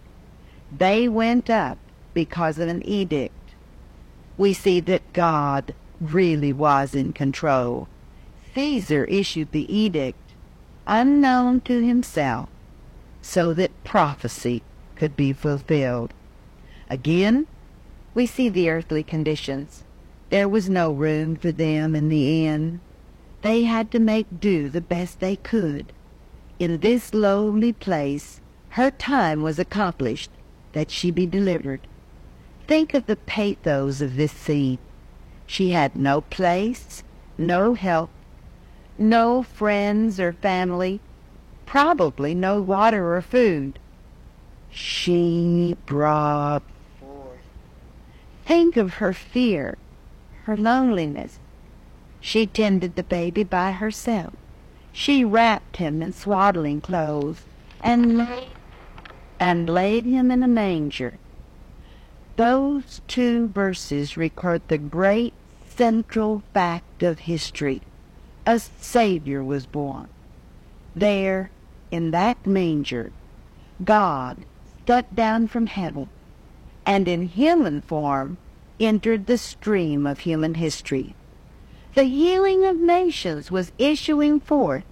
They 0.76 1.08
went 1.08 1.50
up 1.50 1.78
because 2.14 2.58
of 2.58 2.68
an 2.68 2.84
edict. 2.88 3.34
We 4.38 4.54
see 4.54 4.80
that 4.82 5.14
God 5.14 5.76
really 6.02 6.54
was 6.54 6.96
in 6.96 7.14
control. 7.14 7.88
Caesar 8.56 9.06
issued 9.06 9.52
the 9.52 9.72
edict 9.74 10.18
unknown 10.88 11.62
to 11.62 11.86
himself 11.86 12.50
so 13.22 13.54
that 13.54 13.84
prophecy 13.84 14.64
could 14.96 15.16
be 15.16 15.34
fulfilled. 15.34 16.14
Again, 16.90 17.48
we 18.14 18.26
see 18.26 18.50
the 18.50 18.70
earthly 18.70 19.04
conditions. 19.04 19.84
There 20.30 20.50
was 20.50 20.70
no 20.70 20.92
room 20.92 21.36
for 21.36 21.52
them 21.52 21.96
in 21.96 22.10
the 22.10 22.46
inn. 22.46 22.82
They 23.42 23.64
had 23.64 23.92
to 23.92 24.00
make 24.00 24.40
do 24.40 24.70
the 24.70 24.82
best 24.82 25.20
they 25.20 25.36
could. 25.38 25.94
In 26.60 26.80
this 26.80 27.14
lonely 27.14 27.74
place, 27.74 28.42
her 28.70 28.92
time 28.92 29.42
was 29.42 29.58
accomplished 29.60 30.32
that 30.74 30.92
she 30.92 31.10
be 31.12 31.26
delivered. 31.26 31.82
Think 32.68 32.94
of 32.94 33.06
the 33.06 33.16
pathos 33.16 34.02
of 34.02 34.16
this 34.16 34.32
scene. 34.32 34.78
She 35.48 35.72
had 35.72 35.96
no 35.96 36.22
place, 36.22 37.04
no 37.38 37.74
help, 37.74 38.10
no 38.98 39.42
friends 39.42 40.20
or 40.20 40.34
family, 40.34 41.00
probably 41.70 42.34
no 42.34 42.60
water 42.60 43.16
or 43.16 43.22
food. 43.22 43.78
She 44.72 45.78
brought 45.86 46.64
forth. 47.00 47.38
Think 48.44 48.76
of 48.76 48.96
her 48.96 49.14
fear, 49.14 49.78
her 50.46 50.58
loneliness. 50.58 51.38
She 52.20 52.48
tended 52.48 52.96
the 52.96 53.04
baby 53.04 53.44
by 53.44 53.74
herself. 53.74 54.34
She 54.92 55.24
wrapped 55.24 55.78
him 55.78 56.02
in 56.02 56.12
swaddling 56.12 56.82
clothes 56.82 57.44
and 57.82 58.18
laid, 58.18 58.48
and 59.40 59.70
laid 59.70 60.06
him 60.06 60.32
in 60.32 60.42
a 60.42 60.48
manger. 60.48 61.20
Those 62.36 63.02
two 63.08 63.48
verses 63.50 64.18
record 64.18 64.64
the 64.70 64.80
great 64.80 65.34
central 65.68 66.42
fact 66.52 67.04
of 67.04 67.20
history. 67.20 67.82
A 68.48 68.58
Savior 68.58 69.44
was 69.44 69.68
born. 69.68 70.08
There, 70.96 71.52
in 71.92 72.12
that 72.12 72.46
manger, 72.46 73.12
God 73.84 74.38
stepped 74.84 75.16
down 75.16 75.48
from 75.48 75.68
heaven 75.68 76.10
and 76.86 77.08
in 77.08 77.28
human 77.28 77.82
form 77.82 78.38
entered 78.80 79.28
the 79.28 79.38
stream 79.38 80.08
of 80.08 80.22
human 80.22 80.56
history. 80.56 81.14
The 81.94 82.06
healing 82.06 82.66
of 82.66 82.78
nations 82.78 83.52
was 83.52 83.72
issuing 83.78 84.40
forth. 84.40 84.86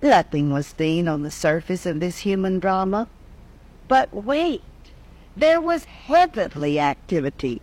Nothing 0.00 0.50
was 0.50 0.68
seen 0.68 1.06
on 1.06 1.22
the 1.22 1.30
surface 1.30 1.84
of 1.84 2.00
this 2.00 2.20
human 2.20 2.58
drama. 2.58 3.08
But 3.88 4.12
wait, 4.14 4.62
there 5.36 5.60
was 5.60 5.84
heavenly 5.84 6.80
activity. 6.80 7.60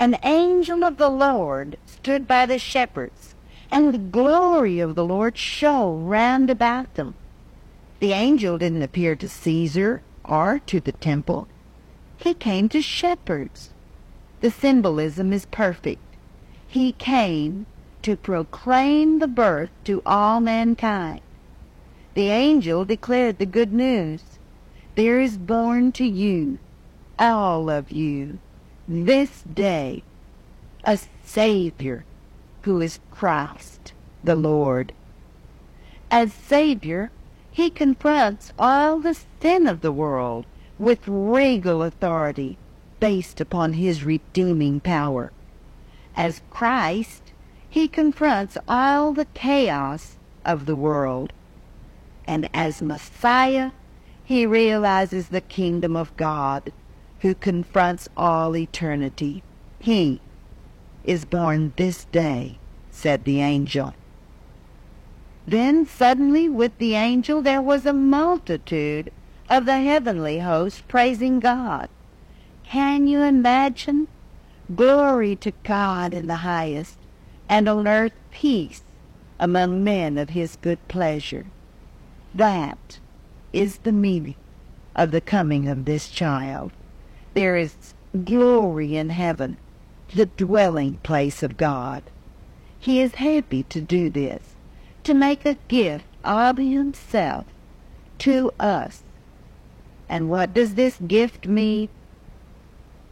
An 0.00 0.18
angel 0.24 0.82
of 0.82 0.96
the 0.96 1.10
Lord 1.10 1.76
stood 1.86 2.26
by 2.26 2.46
the 2.46 2.58
shepherds, 2.58 3.36
and 3.70 3.94
the 3.94 3.98
glory 3.98 4.80
of 4.80 4.96
the 4.96 5.04
Lord 5.04 5.38
shone 5.38 6.06
round 6.06 6.50
about 6.50 6.94
them. 6.94 7.14
The 8.02 8.14
angel 8.14 8.58
didn't 8.58 8.82
appear 8.82 9.14
to 9.14 9.28
Caesar 9.28 10.02
or 10.24 10.58
to 10.66 10.80
the 10.80 10.90
temple. 10.90 11.46
He 12.16 12.34
came 12.34 12.68
to 12.70 12.82
shepherds. 12.82 13.70
The 14.40 14.50
symbolism 14.50 15.32
is 15.32 15.46
perfect. 15.46 16.02
He 16.66 16.90
came 16.94 17.64
to 18.02 18.16
proclaim 18.16 19.20
the 19.20 19.28
birth 19.28 19.70
to 19.84 20.02
all 20.04 20.40
mankind. 20.40 21.20
The 22.14 22.26
angel 22.26 22.84
declared 22.84 23.38
the 23.38 23.46
good 23.46 23.72
news. 23.72 24.24
There 24.96 25.20
is 25.20 25.38
born 25.38 25.92
to 25.92 26.04
you, 26.04 26.58
all 27.20 27.70
of 27.70 27.92
you, 27.92 28.40
this 28.88 29.42
day, 29.42 30.02
a 30.82 30.98
Savior 31.22 32.04
who 32.62 32.80
is 32.80 32.98
Christ 33.12 33.92
the 34.24 34.34
Lord. 34.34 34.92
As 36.10 36.32
Savior, 36.32 37.12
he 37.52 37.68
confronts 37.68 38.50
all 38.58 38.98
the 38.98 39.16
sin 39.40 39.66
of 39.66 39.82
the 39.82 39.92
world 39.92 40.46
with 40.78 41.06
regal 41.06 41.82
authority 41.82 42.56
based 42.98 43.40
upon 43.40 43.74
his 43.74 44.04
redeeming 44.04 44.80
power. 44.80 45.30
As 46.16 46.40
Christ, 46.50 47.32
he 47.68 47.88
confronts 47.88 48.56
all 48.66 49.12
the 49.12 49.26
chaos 49.26 50.16
of 50.44 50.64
the 50.64 50.76
world. 50.76 51.32
And 52.26 52.48
as 52.54 52.80
Messiah, 52.80 53.72
he 54.24 54.46
realizes 54.46 55.28
the 55.28 55.40
kingdom 55.40 55.94
of 55.94 56.16
God 56.16 56.72
who 57.20 57.34
confronts 57.34 58.08
all 58.16 58.56
eternity. 58.56 59.42
He 59.78 60.20
is 61.04 61.24
born 61.26 61.74
this 61.76 62.06
day, 62.06 62.58
said 62.90 63.24
the 63.24 63.40
angel. 63.40 63.94
Then 65.46 65.86
suddenly 65.86 66.48
with 66.48 66.78
the 66.78 66.94
angel 66.94 67.42
there 67.42 67.62
was 67.62 67.84
a 67.84 67.92
multitude 67.92 69.12
of 69.50 69.66
the 69.66 69.80
heavenly 69.80 70.38
host 70.38 70.86
praising 70.88 71.40
God. 71.40 71.88
Can 72.64 73.06
you 73.06 73.22
imagine? 73.22 74.08
Glory 74.74 75.36
to 75.36 75.52
God 75.64 76.14
in 76.14 76.26
the 76.26 76.36
highest, 76.36 76.96
and 77.48 77.68
on 77.68 77.86
earth 77.86 78.14
peace 78.30 78.82
among 79.38 79.82
men 79.84 80.16
of 80.16 80.30
his 80.30 80.56
good 80.56 80.78
pleasure. 80.88 81.46
That 82.34 83.00
is 83.52 83.78
the 83.78 83.92
meaning 83.92 84.36
of 84.94 85.10
the 85.10 85.20
coming 85.20 85.68
of 85.68 85.84
this 85.84 86.08
child. 86.08 86.72
There 87.34 87.56
is 87.56 87.94
glory 88.24 88.96
in 88.96 89.10
heaven, 89.10 89.56
the 90.14 90.26
dwelling 90.26 90.94
place 91.02 91.42
of 91.42 91.56
God. 91.56 92.04
He 92.78 93.00
is 93.00 93.16
happy 93.16 93.64
to 93.64 93.80
do 93.80 94.08
this, 94.08 94.51
to 95.04 95.14
make 95.14 95.44
a 95.44 95.58
gift 95.68 96.04
of 96.24 96.58
himself 96.58 97.44
to 98.18 98.52
us. 98.58 99.02
And 100.08 100.28
what 100.28 100.54
does 100.54 100.74
this 100.74 100.98
gift 101.06 101.46
mean? 101.46 101.88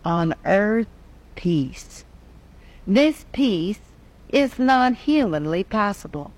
On 0.05 0.35
earth, 0.45 0.89
peace. 1.35 2.05
This 2.87 3.25
peace 3.33 3.81
is 4.29 4.59
not 4.59 4.95
humanly 4.95 5.65
possible. 5.65 6.33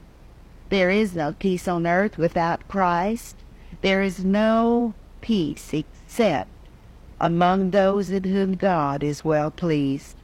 There 0.69 0.91
is 0.91 1.15
no 1.15 1.33
peace 1.33 1.69
on 1.69 1.87
earth 1.87 2.17
without 2.17 2.67
Christ. 2.69 3.37
There 3.83 4.03
is 4.03 4.25
no 4.25 4.95
peace 5.21 5.73
except 5.75 6.49
among 7.21 7.71
those 7.71 8.11
in 8.11 8.25
whom 8.25 8.55
God 8.55 9.03
is 9.03 9.25
well 9.25 9.51
pleased. 9.51 10.17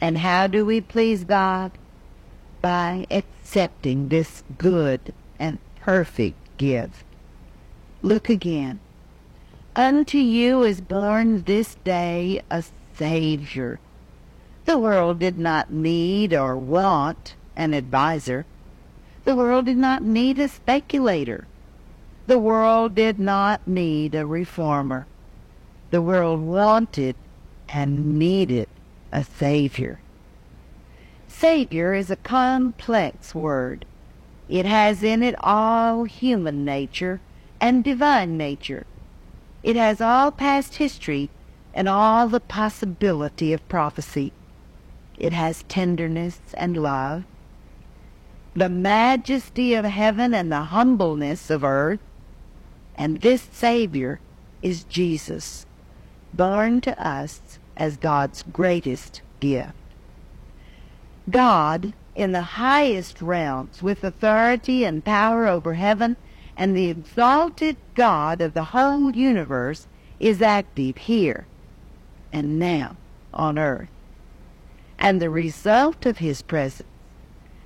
And 0.00 0.18
how 0.18 0.46
do 0.46 0.64
we 0.64 0.80
please 0.80 1.24
God? 1.24 1.72
By 2.62 3.06
accepting 3.10 3.39
this 4.08 4.44
good 4.58 5.12
and 5.38 5.58
perfect 5.80 6.36
gift. 6.56 7.04
Look 8.00 8.28
again. 8.28 8.78
Unto 9.74 10.18
you 10.18 10.62
is 10.62 10.80
born 10.80 11.42
this 11.42 11.74
day 11.82 12.42
a 12.50 12.62
Savior. 12.94 13.80
The 14.66 14.78
world 14.78 15.18
did 15.18 15.38
not 15.38 15.72
need 15.72 16.32
or 16.32 16.56
want 16.56 17.34
an 17.56 17.74
adviser. 17.74 18.46
The 19.24 19.34
world 19.34 19.66
did 19.66 19.78
not 19.78 20.02
need 20.02 20.38
a 20.38 20.48
speculator. 20.48 21.46
The 22.26 22.38
world 22.38 22.94
did 22.94 23.18
not 23.18 23.66
need 23.66 24.14
a 24.14 24.26
reformer. 24.26 25.06
The 25.90 26.02
world 26.02 26.40
wanted 26.40 27.16
and 27.68 28.18
needed 28.18 28.68
a 29.10 29.24
Savior. 29.24 29.98
Savior 31.40 31.94
is 31.94 32.10
a 32.10 32.16
complex 32.16 33.34
word. 33.34 33.86
It 34.50 34.66
has 34.66 35.02
in 35.02 35.22
it 35.22 35.34
all 35.40 36.04
human 36.04 36.66
nature 36.66 37.18
and 37.58 37.82
divine 37.82 38.36
nature. 38.36 38.84
It 39.62 39.74
has 39.74 40.02
all 40.02 40.32
past 40.32 40.74
history 40.74 41.30
and 41.72 41.88
all 41.88 42.28
the 42.28 42.40
possibility 42.40 43.54
of 43.54 43.66
prophecy. 43.70 44.34
It 45.16 45.32
has 45.32 45.62
tenderness 45.62 46.40
and 46.58 46.76
love, 46.76 47.24
the 48.52 48.68
majesty 48.68 49.72
of 49.72 49.86
heaven 49.86 50.34
and 50.34 50.52
the 50.52 50.64
humbleness 50.64 51.48
of 51.48 51.64
earth. 51.64 52.00
And 52.96 53.22
this 53.22 53.48
Savior 53.50 54.20
is 54.60 54.84
Jesus, 54.84 55.64
born 56.34 56.82
to 56.82 57.02
us 57.02 57.58
as 57.78 57.96
God's 57.96 58.44
greatest 58.52 59.22
gift. 59.40 59.79
God, 61.30 61.92
in 62.14 62.32
the 62.32 62.42
highest 62.42 63.22
realms, 63.22 63.82
with 63.82 64.04
authority 64.04 64.84
and 64.84 65.04
power 65.04 65.46
over 65.46 65.74
heaven, 65.74 66.16
and 66.56 66.76
the 66.76 66.88
exalted 66.88 67.76
God 67.94 68.40
of 68.40 68.54
the 68.54 68.64
whole 68.64 69.12
universe, 69.12 69.86
is 70.18 70.42
active 70.42 70.96
here 70.96 71.46
and 72.32 72.58
now 72.58 72.96
on 73.32 73.58
earth. 73.58 73.88
And 74.98 75.20
the 75.20 75.30
result 75.30 76.04
of 76.04 76.18
his 76.18 76.42
presence 76.42 76.88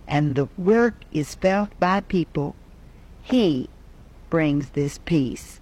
and 0.07 0.35
the 0.35 0.48
work 0.59 0.94
is 1.12 1.35
felt 1.35 1.70
by 1.81 2.00
people, 2.00 2.55
he 3.22 3.68
brings 4.31 4.70
this 4.70 4.98
peace 5.05 5.61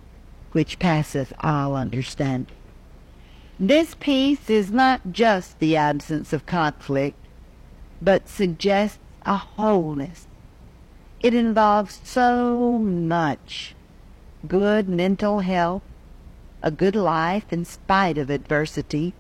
which 0.53 0.79
passeth 0.79 1.33
all 1.41 1.77
understanding. 1.77 2.55
This 3.59 3.95
peace 3.99 4.51
is 4.51 4.71
not 4.71 5.13
just 5.13 5.59
the 5.59 5.77
absence 5.77 6.33
of 6.33 6.47
conflict, 6.47 7.17
but 8.03 8.29
suggests 8.29 8.99
a 9.25 9.37
wholeness. 9.37 10.27
It 11.21 11.35
involves 11.35 12.01
so 12.03 12.79
much 12.79 13.77
good 14.49 14.89
mental 14.89 15.41
health, 15.41 15.83
a 16.63 16.71
good 16.71 16.97
life 16.97 17.53
in 17.53 17.65
spite 17.65 18.19
of 18.19 18.29
adversity, 18.29 19.15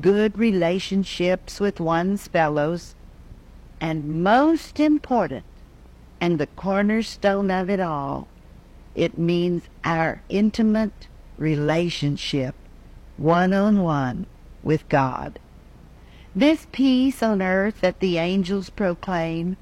good 0.00 0.38
relationships 0.38 1.60
with 1.60 1.80
one's 1.80 2.28
fellows, 2.28 2.94
and 3.78 4.22
most 4.22 4.80
important, 4.80 5.44
and 6.18 6.38
the 6.38 6.46
cornerstone 6.46 7.50
of 7.50 7.68
it 7.68 7.80
all, 7.80 8.26
it 8.94 9.18
means 9.18 9.64
our 9.84 10.22
intimate 10.30 11.08
relationship, 11.36 12.54
one 13.18 13.52
on 13.52 13.82
one, 13.82 14.26
with 14.62 14.88
God. 14.88 15.38
This 16.38 16.68
peace 16.70 17.20
on 17.20 17.42
earth 17.42 17.80
that 17.80 17.98
the 17.98 18.16
angels 18.16 18.70
proclaim 18.70 19.56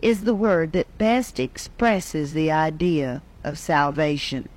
is 0.00 0.24
the 0.24 0.34
word 0.34 0.72
that 0.72 0.96
best 0.96 1.38
expresses 1.38 2.32
the 2.32 2.50
idea 2.50 3.20
of 3.44 3.58
salvation. 3.58 4.48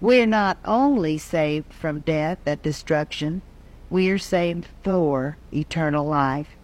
We're 0.00 0.24
not 0.24 0.56
only 0.64 1.18
saved 1.18 1.74
from 1.74 2.00
death 2.00 2.38
and 2.46 2.62
destruction, 2.62 3.42
we 3.90 4.08
are 4.08 4.16
saved 4.16 4.68
for 4.82 5.36
eternal 5.52 6.06
life 6.06 6.56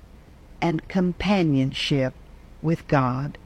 and 0.63 0.89
companionship 0.89 2.15
with 2.63 2.89
God. 2.89 3.37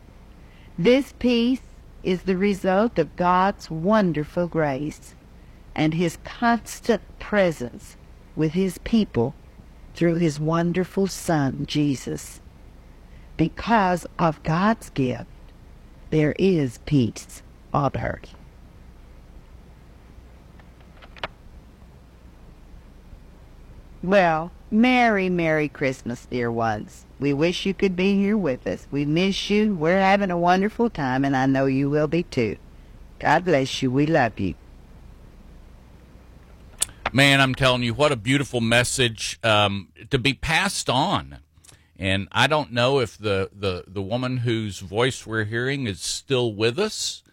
This 0.78 1.12
peace 1.18 1.62
is 2.04 2.22
the 2.22 2.36
result 2.36 2.96
of 2.96 3.16
God's 3.16 3.72
wonderful 3.72 4.46
grace 4.46 5.16
and 5.74 5.94
his 5.94 6.18
constant 6.22 7.02
presence 7.18 7.96
with 8.36 8.52
his 8.52 8.78
people 8.78 9.34
through 10.00 10.14
his 10.14 10.40
wonderful 10.40 11.06
Son, 11.06 11.66
Jesus. 11.66 12.40
Because 13.36 14.06
of 14.18 14.42
God's 14.42 14.88
gift, 14.88 15.26
there 16.08 16.34
is 16.38 16.78
peace 16.86 17.42
on 17.74 17.90
earth. 18.00 18.34
Well, 24.02 24.50
Merry, 24.70 25.28
Merry 25.28 25.68
Christmas, 25.68 26.24
dear 26.24 26.50
ones. 26.50 27.04
We 27.18 27.34
wish 27.34 27.66
you 27.66 27.74
could 27.74 27.94
be 27.94 28.16
here 28.16 28.38
with 28.38 28.66
us. 28.66 28.86
We 28.90 29.04
miss 29.04 29.50
you. 29.50 29.74
We're 29.74 30.00
having 30.00 30.30
a 30.30 30.38
wonderful 30.38 30.88
time, 30.88 31.26
and 31.26 31.36
I 31.36 31.44
know 31.44 31.66
you 31.66 31.90
will 31.90 32.08
be 32.08 32.22
too. 32.22 32.56
God 33.18 33.44
bless 33.44 33.82
you. 33.82 33.90
We 33.90 34.06
love 34.06 34.40
you. 34.40 34.54
Man, 37.12 37.40
I'm 37.40 37.56
telling 37.56 37.82
you, 37.82 37.92
what 37.92 38.12
a 38.12 38.16
beautiful 38.16 38.60
message 38.60 39.40
um, 39.42 39.88
to 40.10 40.18
be 40.18 40.32
passed 40.32 40.88
on. 40.88 41.38
And 41.98 42.28
I 42.30 42.46
don't 42.46 42.72
know 42.72 43.00
if 43.00 43.18
the, 43.18 43.50
the, 43.52 43.84
the 43.88 44.00
woman 44.00 44.38
whose 44.38 44.78
voice 44.78 45.26
we're 45.26 45.44
hearing 45.44 45.88
is 45.88 46.00
still 46.00 46.54
with 46.54 46.78
us, 46.78 47.24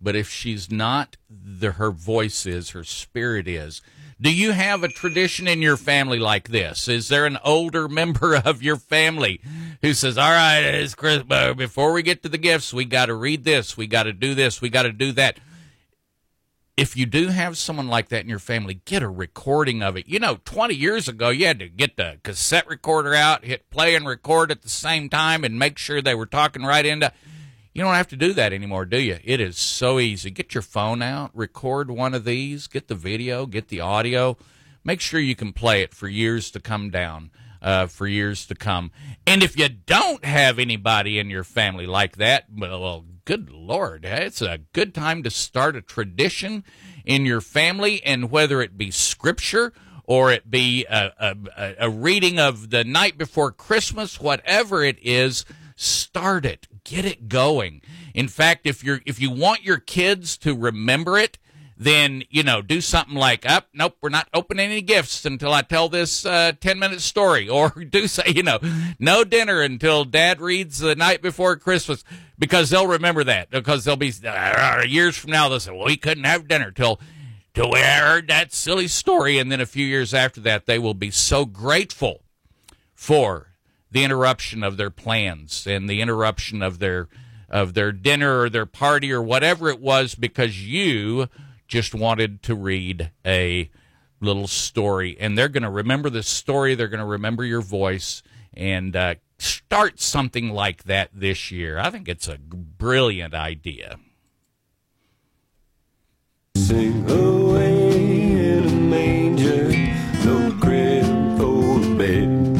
but 0.00 0.16
if 0.16 0.30
she's 0.30 0.70
not, 0.70 1.18
the, 1.28 1.72
her 1.72 1.90
voice 1.90 2.46
is, 2.46 2.70
her 2.70 2.82
spirit 2.82 3.46
is. 3.46 3.82
Do 4.18 4.34
you 4.34 4.52
have 4.52 4.82
a 4.82 4.88
tradition 4.88 5.46
in 5.46 5.60
your 5.60 5.76
family 5.76 6.18
like 6.18 6.48
this? 6.48 6.88
Is 6.88 7.08
there 7.08 7.26
an 7.26 7.36
older 7.44 7.88
member 7.90 8.36
of 8.36 8.62
your 8.62 8.76
family 8.76 9.42
who 9.82 9.92
says, 9.92 10.16
"All 10.16 10.30
right, 10.30 10.60
it's 10.60 10.94
Christmas. 10.94 11.54
Before 11.54 11.92
we 11.92 12.02
get 12.02 12.22
to 12.22 12.30
the 12.30 12.38
gifts, 12.38 12.72
we 12.72 12.86
got 12.86 13.06
to 13.06 13.14
read 13.14 13.44
this. 13.44 13.76
We 13.76 13.86
got 13.86 14.04
to 14.04 14.14
do 14.14 14.34
this. 14.34 14.62
We 14.62 14.70
got 14.70 14.84
to 14.84 14.92
do 14.92 15.12
that." 15.12 15.38
If 16.76 16.94
you 16.94 17.06
do 17.06 17.28
have 17.28 17.56
someone 17.56 17.88
like 17.88 18.10
that 18.10 18.20
in 18.20 18.28
your 18.28 18.38
family, 18.38 18.82
get 18.84 19.02
a 19.02 19.08
recording 19.08 19.82
of 19.82 19.96
it. 19.96 20.06
You 20.08 20.18
know, 20.18 20.40
20 20.44 20.74
years 20.74 21.08
ago, 21.08 21.30
you 21.30 21.46
had 21.46 21.58
to 21.60 21.70
get 21.70 21.96
the 21.96 22.18
cassette 22.22 22.68
recorder 22.68 23.14
out, 23.14 23.46
hit 23.46 23.70
play 23.70 23.94
and 23.94 24.06
record 24.06 24.50
at 24.50 24.60
the 24.60 24.68
same 24.68 25.08
time, 25.08 25.42
and 25.42 25.58
make 25.58 25.78
sure 25.78 26.02
they 26.02 26.14
were 26.14 26.26
talking 26.26 26.64
right 26.64 26.84
into. 26.84 27.10
You 27.72 27.82
don't 27.82 27.94
have 27.94 28.08
to 28.08 28.16
do 28.16 28.34
that 28.34 28.52
anymore, 28.52 28.84
do 28.84 29.00
you? 29.00 29.18
It 29.24 29.40
is 29.40 29.56
so 29.56 29.98
easy. 29.98 30.30
Get 30.30 30.52
your 30.52 30.62
phone 30.62 31.00
out, 31.00 31.30
record 31.32 31.90
one 31.90 32.12
of 32.12 32.24
these, 32.24 32.66
get 32.66 32.88
the 32.88 32.94
video, 32.94 33.46
get 33.46 33.68
the 33.68 33.80
audio. 33.80 34.36
Make 34.84 35.00
sure 35.00 35.18
you 35.18 35.34
can 35.34 35.54
play 35.54 35.80
it 35.80 35.94
for 35.94 36.08
years 36.08 36.50
to 36.50 36.60
come 36.60 36.90
down, 36.90 37.30
uh, 37.62 37.86
for 37.86 38.06
years 38.06 38.44
to 38.46 38.54
come. 38.54 38.90
And 39.26 39.42
if 39.42 39.58
you 39.58 39.70
don't 39.70 40.26
have 40.26 40.58
anybody 40.58 41.18
in 41.18 41.30
your 41.30 41.42
family 41.42 41.86
like 41.86 42.16
that, 42.16 42.44
well, 42.54 43.06
good 43.26 43.50
Lord, 43.50 44.06
it's 44.06 44.40
a 44.40 44.60
good 44.72 44.94
time 44.94 45.22
to 45.24 45.30
start 45.30 45.76
a 45.76 45.82
tradition 45.82 46.64
in 47.04 47.26
your 47.26 47.42
family, 47.42 48.02
and 48.02 48.30
whether 48.30 48.62
it 48.62 48.78
be 48.78 48.90
scripture 48.90 49.74
or 50.04 50.32
it 50.32 50.50
be 50.50 50.86
a, 50.88 51.12
a, 51.18 51.74
a 51.80 51.90
reading 51.90 52.38
of 52.38 52.70
the 52.70 52.84
night 52.84 53.18
before 53.18 53.52
Christmas, 53.52 54.18
whatever 54.18 54.82
it 54.82 54.96
is, 55.02 55.44
start 55.74 56.46
it 56.46 56.66
get 56.86 57.04
it 57.04 57.28
going. 57.28 57.82
In 58.14 58.28
fact, 58.28 58.66
if 58.66 58.82
you're 58.82 59.00
if 59.04 59.20
you 59.20 59.30
want 59.30 59.64
your 59.64 59.78
kids 59.78 60.38
to 60.38 60.54
remember 60.54 61.18
it, 61.18 61.38
then 61.76 62.22
you 62.30 62.42
know 62.42 62.62
do 62.62 62.80
something 62.80 63.14
like 63.14 63.48
up 63.48 63.64
oh, 63.66 63.70
nope 63.74 63.96
we're 64.00 64.08
not 64.08 64.28
opening 64.32 64.70
any 64.70 64.80
gifts 64.80 65.24
until 65.24 65.52
i 65.52 65.62
tell 65.62 65.88
this 65.88 66.24
uh, 66.24 66.52
10 66.60 66.78
minute 66.78 67.00
story 67.00 67.48
or 67.56 67.70
do 67.70 68.06
say 68.06 68.22
you 68.26 68.42
know 68.42 68.58
no 68.98 69.24
dinner 69.24 69.60
until 69.60 70.04
dad 70.04 70.40
reads 70.40 70.78
the 70.78 70.94
night 70.94 71.22
before 71.22 71.56
christmas 71.56 72.04
because 72.38 72.70
they'll 72.70 72.86
remember 72.86 73.24
that 73.24 73.50
because 73.50 73.84
they'll 73.84 73.96
be 73.96 74.12
uh, 74.24 74.82
years 74.86 75.16
from 75.16 75.30
now 75.30 75.48
they'll 75.48 75.60
say 75.60 75.72
well 75.72 75.86
we 75.86 75.96
couldn't 75.96 76.24
have 76.24 76.48
dinner 76.48 76.70
till 76.70 77.00
till 77.54 77.70
we 77.70 77.80
heard 77.80 78.28
that 78.28 78.52
silly 78.52 78.88
story 78.88 79.38
and 79.38 79.50
then 79.52 79.60
a 79.60 79.66
few 79.66 79.86
years 79.86 80.14
after 80.14 80.40
that 80.40 80.66
they 80.66 80.78
will 80.78 80.94
be 80.94 81.10
so 81.10 81.44
grateful 81.44 82.22
for 82.94 83.48
the 83.90 84.04
interruption 84.04 84.62
of 84.62 84.76
their 84.76 84.90
plans 84.90 85.66
and 85.66 85.88
the 85.88 86.00
interruption 86.00 86.62
of 86.62 86.78
their 86.78 87.08
of 87.48 87.74
their 87.74 87.92
dinner 87.92 88.40
or 88.40 88.50
their 88.50 88.66
party 88.66 89.12
or 89.12 89.22
whatever 89.22 89.68
it 89.68 89.80
was 89.80 90.14
because 90.14 90.66
you 90.66 91.28
just 91.66 91.94
wanted 91.94 92.42
to 92.42 92.54
read 92.54 93.10
a 93.24 93.70
little 94.20 94.46
story 94.46 95.16
and 95.20 95.36
they're 95.36 95.48
going 95.48 95.62
to 95.62 95.70
remember 95.70 96.08
this 96.08 96.28
story 96.28 96.74
they're 96.74 96.88
going 96.88 97.00
to 97.00 97.04
remember 97.04 97.44
your 97.44 97.60
voice 97.60 98.22
and 98.54 98.96
uh, 98.96 99.14
start 99.38 100.00
something 100.00 100.50
like 100.50 100.84
that 100.84 101.10
this 101.12 101.50
year 101.50 101.78
i 101.78 101.90
think 101.90 102.08
it's 102.08 102.28
a 102.28 102.38
brilliant 102.38 103.34
idea 103.34 103.98
Sing 106.56 107.08
away 107.10 107.92
in 107.92 108.66
a 108.66 108.70
manger, 108.70 109.68
no 110.24 110.50
crib 110.60 111.04
for 111.38 111.78
bed. 111.96 112.56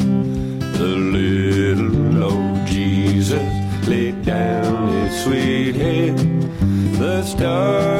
The 0.77 0.95
little 0.95 2.23
old 2.23 2.67
Jesus 2.67 3.41
laid 3.87 4.23
down 4.23 4.87
his 4.93 5.23
sweet 5.23 5.75
head. 5.75 6.17
The 6.99 7.23
stars 7.23 7.96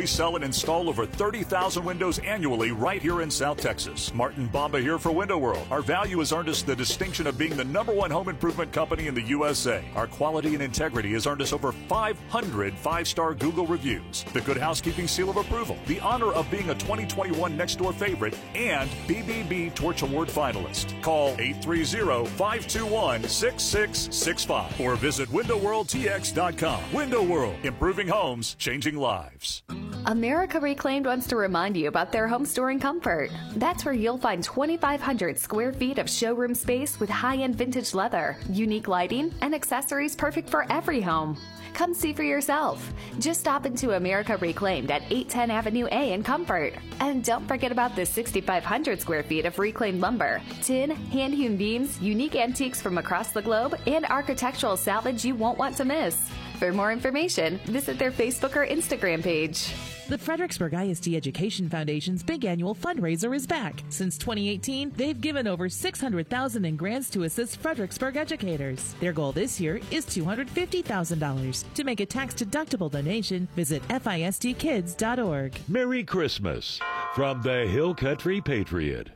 we 0.00 0.06
sell 0.06 0.34
and 0.34 0.42
install 0.42 0.88
over 0.88 1.04
30,000 1.04 1.84
windows 1.84 2.18
annually 2.20 2.72
right 2.72 3.02
here 3.02 3.20
in 3.20 3.30
South 3.30 3.58
Texas. 3.58 4.14
Martin 4.14 4.48
Bamba 4.48 4.80
here 4.80 4.98
for 4.98 5.12
Window 5.12 5.36
World. 5.36 5.66
Our 5.70 5.82
value 5.82 6.20
has 6.20 6.32
earned 6.32 6.48
us 6.48 6.62
the 6.62 6.74
distinction 6.74 7.26
of 7.26 7.36
being 7.36 7.54
the 7.54 7.66
number 7.66 7.92
one 7.92 8.10
home 8.10 8.30
improvement 8.30 8.72
company 8.72 9.08
in 9.08 9.14
the 9.14 9.20
USA. 9.20 9.84
Our 9.94 10.06
quality 10.06 10.54
and 10.54 10.62
integrity 10.62 11.12
has 11.12 11.26
earned 11.26 11.42
us 11.42 11.52
over 11.52 11.72
500 11.72 12.72
five 12.78 13.06
star 13.06 13.34
Google 13.34 13.66
reviews, 13.66 14.24
the 14.32 14.40
Good 14.40 14.56
Housekeeping 14.56 15.06
Seal 15.06 15.28
of 15.28 15.36
Approval, 15.36 15.76
the 15.86 16.00
honor 16.00 16.32
of 16.32 16.50
being 16.50 16.70
a 16.70 16.74
2021 16.76 17.54
Next 17.54 17.74
Door 17.74 17.92
favorite, 17.92 18.34
and 18.54 18.88
BBB 19.06 19.74
Torch 19.74 20.00
Award 20.00 20.28
finalist. 20.28 21.02
Call 21.02 21.36
830 21.38 22.24
521 22.38 23.24
6665 23.24 24.80
or 24.80 24.96
visit 24.96 25.28
WindowWorldTX.com. 25.28 26.90
Window 26.94 27.22
World, 27.22 27.56
improving 27.64 28.08
homes, 28.08 28.54
changing 28.54 28.96
lives. 28.96 29.62
America 30.06 30.58
Reclaimed 30.58 31.04
wants 31.04 31.26
to 31.26 31.36
remind 31.36 31.76
you 31.76 31.86
about 31.86 32.10
their 32.10 32.26
home 32.26 32.46
storing 32.46 32.80
comfort. 32.80 33.30
That's 33.56 33.84
where 33.84 33.92
you'll 33.92 34.16
find 34.16 34.42
2,500 34.42 35.38
square 35.38 35.74
feet 35.74 35.98
of 35.98 36.08
showroom 36.08 36.54
space 36.54 36.98
with 36.98 37.10
high 37.10 37.36
end 37.36 37.56
vintage 37.56 37.92
leather, 37.92 38.36
unique 38.48 38.88
lighting, 38.88 39.34
and 39.42 39.54
accessories 39.54 40.16
perfect 40.16 40.48
for 40.48 40.64
every 40.70 41.02
home. 41.02 41.36
Come 41.74 41.92
see 41.92 42.14
for 42.14 42.22
yourself. 42.22 42.92
Just 43.18 43.40
stop 43.40 43.66
into 43.66 43.92
America 43.92 44.38
Reclaimed 44.38 44.90
at 44.90 45.02
810 45.02 45.50
Avenue 45.50 45.86
A 45.92 46.12
in 46.12 46.22
Comfort. 46.22 46.74
And 47.00 47.22
don't 47.22 47.46
forget 47.46 47.70
about 47.70 47.94
the 47.94 48.06
6,500 48.06 49.00
square 49.00 49.22
feet 49.22 49.44
of 49.44 49.58
reclaimed 49.58 50.00
lumber, 50.00 50.40
tin, 50.62 50.90
hand 50.90 51.34
hewn 51.34 51.56
beams, 51.56 52.00
unique 52.00 52.36
antiques 52.36 52.80
from 52.80 52.96
across 52.98 53.32
the 53.32 53.42
globe, 53.42 53.78
and 53.86 54.06
architectural 54.06 54.76
salvage 54.76 55.24
you 55.24 55.34
won't 55.34 55.58
want 55.58 55.76
to 55.76 55.84
miss. 55.84 56.30
For 56.58 56.72
more 56.72 56.92
information, 56.92 57.58
visit 57.64 57.98
their 57.98 58.12
Facebook 58.12 58.56
or 58.56 58.66
Instagram 58.66 59.22
page. 59.22 59.72
The 60.10 60.18
Fredericksburg 60.18 60.74
ISD 60.74 61.14
Education 61.14 61.68
Foundation's 61.68 62.24
big 62.24 62.44
annual 62.44 62.74
fundraiser 62.74 63.32
is 63.32 63.46
back. 63.46 63.84
Since 63.90 64.18
2018, 64.18 64.90
they've 64.96 65.20
given 65.20 65.46
over 65.46 65.68
600,000 65.68 66.64
in 66.64 66.74
grants 66.74 67.10
to 67.10 67.22
assist 67.22 67.58
Fredericksburg 67.58 68.16
educators. 68.16 68.96
Their 68.98 69.12
goal 69.12 69.30
this 69.30 69.60
year 69.60 69.78
is 69.92 70.06
$250,000. 70.06 71.64
To 71.74 71.84
make 71.84 72.00
a 72.00 72.06
tax-deductible 72.06 72.90
donation, 72.90 73.46
visit 73.54 73.86
fisdkids.org. 73.86 75.60
Merry 75.68 76.02
Christmas 76.02 76.80
from 77.14 77.40
the 77.42 77.68
Hill 77.68 77.94
Country 77.94 78.40
Patriot. 78.40 79.10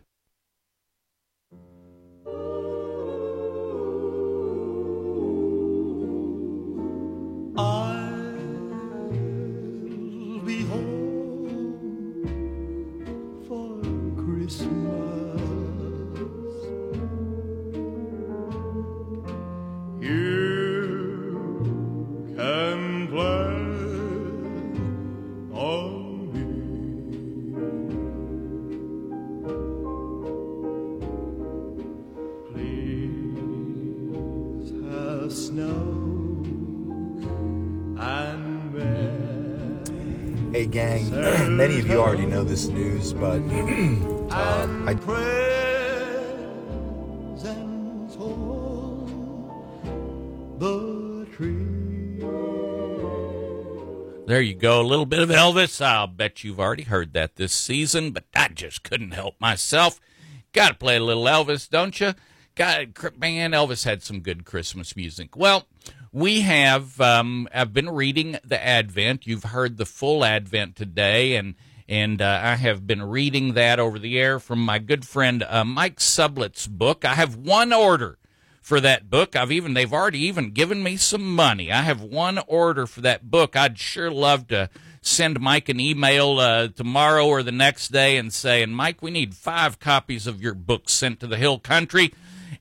I'll 7.57 7.94
be 10.45 10.63
home 10.65 12.21
for 13.49 13.81
Christmas. 14.23 15.41
You 20.03 20.44
many 41.69 41.81
of 41.81 41.87
you 41.87 41.99
already 41.99 42.27
know 42.27 42.45
this 42.45 42.67
news, 42.67 43.15
but 43.15 43.41
uh, 44.31 44.69
I, 44.87 44.95
presents 44.95 45.37
on 48.17 49.49
the 50.59 51.27
tree. 51.33 52.21
There 54.27 54.43
you 54.43 54.55
go. 54.55 54.83
A 54.83 54.83
little 54.83 55.07
bit 55.07 55.21
of 55.21 55.31
Elvis. 55.31 55.83
I'll 55.83 56.07
bet 56.07 56.45
you've 56.45 56.61
already 56.61 56.83
heard 56.83 57.15
that 57.15 57.37
this 57.37 57.55
season, 57.55 58.11
but 58.11 58.25
I 58.37 58.49
just 58.49 58.83
couldn't 58.83 59.13
help 59.13 59.41
myself. 59.41 60.03
Got 60.53 60.69
to 60.69 60.75
play 60.75 60.97
a 60.97 61.03
little 61.03 61.25
Elvis, 61.25 61.67
don't 61.71 61.99
you? 61.99 62.13
God, 62.57 62.95
man, 63.19 63.53
Elvis 63.53 63.87
had 63.87 64.03
some 64.03 64.21
good 64.21 64.45
Christmas 64.45 64.95
music. 64.97 65.35
Well, 65.35 65.67
we 66.15 66.43
have. 66.43 67.01
Um, 67.01 67.49
I've 67.53 67.75
been 67.75 67.91
reading 67.91 68.39
the 68.45 68.65
Advent. 68.65 69.27
You've 69.27 69.45
heard 69.45 69.77
the 69.77 69.85
full 69.85 70.25
Advent 70.25 70.77
today, 70.77 71.35
and 71.35 71.57
and 71.89 72.23
uh, 72.23 72.41
I 72.43 72.55
have 72.55 72.87
been 72.87 73.03
reading 73.03 73.55
that 73.55 73.81
over 73.81 73.99
the 73.99 74.19
air 74.19 74.39
from 74.39 74.61
my 74.61 74.79
good 74.79 75.07
friend 75.07 75.43
uh, 75.43 75.65
Mike 75.65 75.99
Sublet's 75.99 76.69
book. 76.69 77.05
I 77.05 77.15
have 77.15 77.35
one 77.35 77.73
order 77.73 78.19
for 78.63 78.81
that 78.81 79.11
book. 79.11 79.35
I've 79.35 79.51
even 79.51 79.75
they've 79.75 79.93
already 79.93 80.21
even 80.21 80.53
given 80.53 80.85
me 80.85 80.97
some 80.97 81.35
money. 81.35 81.73
I 81.73 81.83
have 81.83 82.01
one 82.01 82.39
order 82.47 82.87
for 82.87 83.01
that 83.01 83.29
book. 83.29 83.57
I'd 83.57 83.79
sure 83.79 84.11
love 84.11 84.47
to 84.49 84.71
send 85.03 85.41
Mike 85.41 85.69
an 85.69 85.81
email 85.81 86.39
uh, 86.39 86.69
tomorrow 86.69 87.27
or 87.27 87.43
the 87.43 87.53
next 87.53 87.89
day 87.89 88.17
and 88.17 88.33
say, 88.33 88.63
"And 88.63 88.77
Mike, 88.77 89.03
we 89.03 89.11
need 89.11 89.35
five 89.35 89.81
copies 89.81 90.29
of 90.29 90.41
your 90.41 90.55
book 90.55 90.89
sent 90.89 91.19
to 91.21 91.27
the 91.27 91.39
Hill 91.39 91.59
Country." 91.59 92.15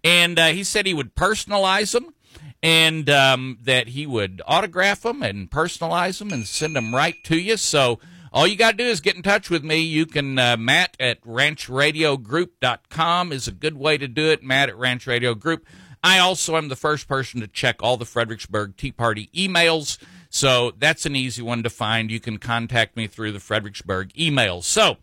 And 0.03 0.39
uh, 0.39 0.47
he 0.47 0.63
said 0.63 0.87
he 0.87 0.93
would 0.95 1.13
personalize 1.15 1.91
them 1.91 2.15
and 2.63 3.07
um, 3.09 3.57
that 3.61 3.89
he 3.89 4.07
would 4.07 4.41
autograph 4.47 5.01
them 5.01 5.21
and 5.21 5.51
personalize 5.51 6.19
them 6.19 6.31
and 6.31 6.47
send 6.47 6.77
them 6.77 6.95
right 6.95 7.21
to 7.25 7.37
you. 7.37 7.57
So 7.57 7.99
all 8.31 8.47
you 8.47 8.55
got 8.55 8.71
to 8.71 8.77
do 8.77 8.85
is 8.85 9.01
get 9.01 9.17
in 9.17 9.21
touch 9.21 9.49
with 9.49 9.65
me. 9.65 9.81
You 9.81 10.05
can, 10.05 10.39
uh, 10.39 10.55
Matt 10.57 10.95
at 10.99 11.21
ranchradiogroup.com 11.23 13.33
is 13.33 13.49
a 13.49 13.51
good 13.51 13.77
way 13.77 13.97
to 13.97 14.07
do 14.07 14.31
it. 14.31 14.41
Matt 14.41 14.69
at 14.69 14.77
Ranch 14.77 15.05
Radio 15.05 15.35
Group. 15.35 15.67
I 16.01 16.19
also 16.19 16.55
am 16.57 16.69
the 16.69 16.75
first 16.75 17.07
person 17.07 17.41
to 17.41 17.47
check 17.47 17.83
all 17.83 17.97
the 17.97 18.05
Fredericksburg 18.05 18.77
Tea 18.77 18.93
Party 18.93 19.29
emails. 19.35 19.97
So 20.29 20.71
that's 20.77 21.05
an 21.05 21.15
easy 21.15 21.41
one 21.41 21.63
to 21.63 21.69
find. 21.69 22.09
You 22.09 22.19
can 22.19 22.39
contact 22.39 22.97
me 22.97 23.07
through 23.07 23.33
the 23.33 23.39
Fredericksburg 23.39 24.13
emails. 24.13 24.63
So, 24.63 24.97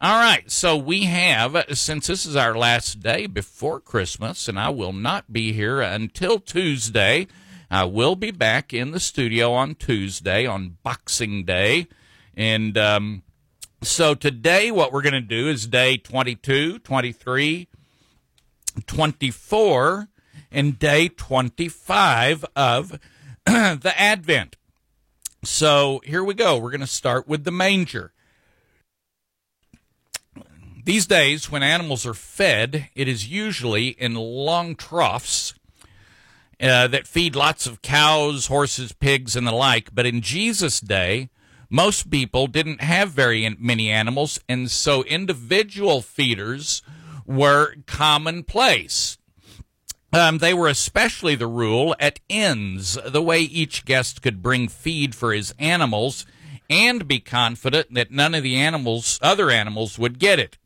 all 0.00 0.18
right. 0.18 0.50
So 0.50 0.76
we 0.76 1.04
have, 1.04 1.64
since 1.72 2.06
this 2.06 2.24
is 2.24 2.36
our 2.36 2.56
last 2.56 3.00
day 3.00 3.26
before 3.26 3.80
Christmas, 3.80 4.48
and 4.48 4.58
I 4.58 4.68
will 4.68 4.92
not 4.92 5.32
be 5.32 5.52
here 5.52 5.80
until 5.80 6.38
Tuesday, 6.38 7.26
I 7.70 7.84
will 7.84 8.14
be 8.14 8.30
back 8.30 8.72
in 8.72 8.92
the 8.92 9.00
studio 9.00 9.52
on 9.52 9.74
Tuesday, 9.74 10.46
on 10.46 10.78
Boxing 10.82 11.44
Day. 11.44 11.88
And 12.36 12.78
um, 12.78 13.22
so 13.82 14.14
today, 14.14 14.70
what 14.70 14.92
we're 14.92 15.02
going 15.02 15.12
to 15.14 15.20
do 15.20 15.48
is 15.48 15.66
day 15.66 15.96
22, 15.96 16.78
23, 16.78 17.68
24, 18.86 20.08
and 20.50 20.78
day 20.78 21.08
25 21.08 22.44
of 22.54 23.00
the 23.46 23.92
Advent. 23.96 24.56
So 25.44 26.00
here 26.04 26.24
we 26.24 26.34
go. 26.34 26.56
We're 26.56 26.70
going 26.70 26.80
to 26.80 26.86
start 26.86 27.28
with 27.28 27.44
the 27.44 27.50
manger. 27.50 28.12
These 30.88 31.06
days, 31.06 31.50
when 31.50 31.62
animals 31.62 32.06
are 32.06 32.14
fed, 32.14 32.88
it 32.94 33.08
is 33.08 33.28
usually 33.28 33.88
in 33.88 34.14
long 34.14 34.74
troughs 34.74 35.52
uh, 36.62 36.86
that 36.86 37.06
feed 37.06 37.36
lots 37.36 37.66
of 37.66 37.82
cows, 37.82 38.46
horses, 38.46 38.92
pigs, 38.92 39.36
and 39.36 39.46
the 39.46 39.52
like. 39.52 39.94
But 39.94 40.06
in 40.06 40.22
Jesus' 40.22 40.80
day, 40.80 41.28
most 41.68 42.10
people 42.10 42.46
didn't 42.46 42.80
have 42.80 43.10
very 43.10 43.54
many 43.60 43.90
animals, 43.90 44.40
and 44.48 44.70
so 44.70 45.02
individual 45.02 46.00
feeders 46.00 46.80
were 47.26 47.74
commonplace. 47.84 49.18
Um, 50.10 50.38
they 50.38 50.54
were 50.54 50.68
especially 50.68 51.34
the 51.34 51.46
rule 51.46 51.94
at 52.00 52.20
inns, 52.30 52.96
the 53.04 53.20
way 53.20 53.42
each 53.42 53.84
guest 53.84 54.22
could 54.22 54.42
bring 54.42 54.68
feed 54.68 55.14
for 55.14 55.34
his 55.34 55.52
animals 55.58 56.24
and 56.70 57.06
be 57.06 57.20
confident 57.20 57.92
that 57.92 58.10
none 58.10 58.34
of 58.34 58.42
the 58.42 58.56
animals, 58.56 59.18
other 59.20 59.50
animals, 59.50 59.98
would 59.98 60.18
get 60.18 60.38
it. 60.38 60.56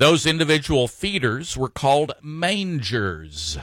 Those 0.00 0.24
individual 0.24 0.88
feeders 0.88 1.58
were 1.58 1.68
called 1.68 2.12
mangers. 2.22 3.58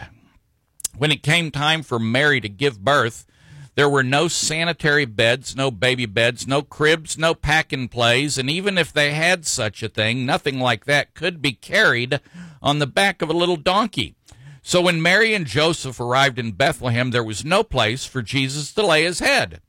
When 0.95 1.11
it 1.11 1.23
came 1.23 1.49
time 1.49 1.81
for 1.81 1.97
Mary 1.97 2.39
to 2.41 2.47
give 2.47 2.85
birth, 2.85 3.25
there 3.73 3.89
were 3.89 4.03
no 4.03 4.27
sanitary 4.27 5.05
beds, 5.05 5.55
no 5.55 5.71
baby 5.71 6.05
beds, 6.05 6.45
no 6.45 6.61
cribs, 6.61 7.17
no 7.17 7.33
pack 7.33 7.73
and 7.73 7.89
plays, 7.89 8.37
and 8.37 8.51
even 8.51 8.77
if 8.77 8.93
they 8.93 9.13
had 9.13 9.47
such 9.47 9.81
a 9.81 9.89
thing, 9.89 10.27
nothing 10.27 10.59
like 10.59 10.85
that 10.85 11.15
could 11.15 11.41
be 11.41 11.53
carried 11.53 12.19
on 12.61 12.77
the 12.77 12.85
back 12.85 13.23
of 13.23 13.31
a 13.31 13.33
little 13.33 13.57
donkey. 13.57 14.13
So 14.61 14.81
when 14.81 15.01
Mary 15.01 15.33
and 15.33 15.47
Joseph 15.47 15.99
arrived 15.99 16.37
in 16.37 16.51
Bethlehem, 16.51 17.09
there 17.09 17.23
was 17.23 17.43
no 17.43 17.63
place 17.63 18.05
for 18.05 18.21
Jesus 18.21 18.71
to 18.73 18.85
lay 18.85 19.05
his 19.05 19.17
head. 19.17 19.59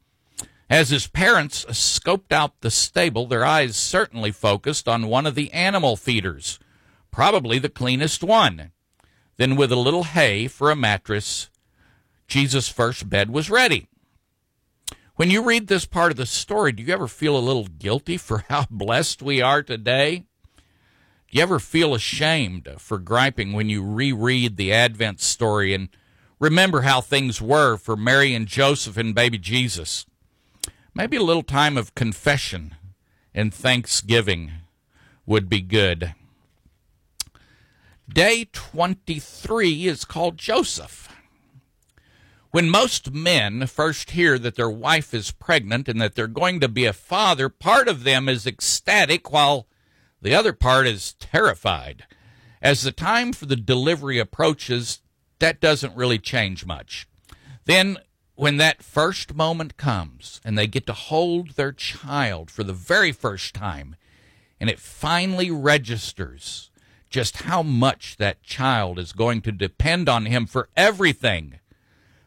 As 0.70 0.90
his 0.90 1.06
parents 1.06 1.64
scoped 1.66 2.30
out 2.30 2.60
the 2.60 2.70
stable, 2.70 3.26
their 3.26 3.44
eyes 3.44 3.74
certainly 3.74 4.30
focused 4.30 4.86
on 4.86 5.06
one 5.06 5.26
of 5.26 5.34
the 5.34 5.50
animal 5.52 5.96
feeders, 5.96 6.58
probably 7.10 7.58
the 7.58 7.70
cleanest 7.70 8.22
one. 8.22 8.72
Then, 9.38 9.56
with 9.56 9.72
a 9.72 9.76
little 9.76 10.04
hay 10.04 10.46
for 10.46 10.70
a 10.70 10.76
mattress, 10.76 11.48
Jesus' 12.26 12.68
first 12.68 13.08
bed 13.08 13.30
was 13.30 13.48
ready. 13.48 13.88
When 15.16 15.30
you 15.30 15.42
read 15.42 15.68
this 15.68 15.86
part 15.86 16.10
of 16.10 16.18
the 16.18 16.26
story, 16.26 16.72
do 16.72 16.82
you 16.82 16.92
ever 16.92 17.08
feel 17.08 17.36
a 17.36 17.40
little 17.40 17.66
guilty 17.66 18.16
for 18.18 18.44
how 18.48 18.66
blessed 18.70 19.22
we 19.22 19.40
are 19.40 19.62
today? 19.62 20.26
Do 21.30 21.36
you 21.36 21.42
ever 21.42 21.58
feel 21.58 21.94
ashamed 21.94 22.68
for 22.78 22.98
griping 22.98 23.52
when 23.52 23.70
you 23.70 23.82
reread 23.82 24.56
the 24.56 24.72
Advent 24.72 25.20
story 25.20 25.72
and 25.72 25.88
remember 26.38 26.82
how 26.82 27.00
things 27.00 27.40
were 27.40 27.76
for 27.76 27.96
Mary 27.96 28.34
and 28.34 28.46
Joseph 28.46 28.98
and 28.98 29.14
baby 29.14 29.38
Jesus? 29.38 30.04
Maybe 30.98 31.16
a 31.16 31.22
little 31.22 31.44
time 31.44 31.76
of 31.76 31.94
confession 31.94 32.74
and 33.32 33.54
thanksgiving 33.54 34.50
would 35.26 35.48
be 35.48 35.60
good. 35.60 36.12
Day 38.12 38.48
23 38.52 39.86
is 39.86 40.04
called 40.04 40.36
Joseph. 40.36 41.08
When 42.50 42.68
most 42.68 43.12
men 43.12 43.68
first 43.68 44.10
hear 44.10 44.40
that 44.40 44.56
their 44.56 44.68
wife 44.68 45.14
is 45.14 45.30
pregnant 45.30 45.88
and 45.88 46.00
that 46.00 46.16
they're 46.16 46.26
going 46.26 46.58
to 46.58 46.68
be 46.68 46.84
a 46.84 46.92
father, 46.92 47.48
part 47.48 47.86
of 47.86 48.02
them 48.02 48.28
is 48.28 48.44
ecstatic 48.44 49.30
while 49.30 49.68
the 50.20 50.34
other 50.34 50.52
part 50.52 50.88
is 50.88 51.12
terrified. 51.20 52.06
As 52.60 52.82
the 52.82 52.90
time 52.90 53.32
for 53.32 53.46
the 53.46 53.54
delivery 53.54 54.18
approaches, 54.18 55.00
that 55.38 55.60
doesn't 55.60 55.94
really 55.94 56.18
change 56.18 56.66
much. 56.66 57.06
Then, 57.66 57.98
when 58.38 58.56
that 58.56 58.84
first 58.84 59.34
moment 59.34 59.76
comes 59.76 60.40
and 60.44 60.56
they 60.56 60.68
get 60.68 60.86
to 60.86 60.92
hold 60.92 61.50
their 61.56 61.72
child 61.72 62.52
for 62.52 62.62
the 62.62 62.72
very 62.72 63.10
first 63.10 63.52
time, 63.52 63.96
and 64.60 64.70
it 64.70 64.78
finally 64.78 65.50
registers 65.50 66.70
just 67.10 67.42
how 67.42 67.64
much 67.64 68.16
that 68.16 68.44
child 68.44 68.96
is 68.96 69.12
going 69.12 69.40
to 69.40 69.50
depend 69.50 70.08
on 70.08 70.26
him 70.26 70.46
for 70.46 70.68
everything, 70.76 71.58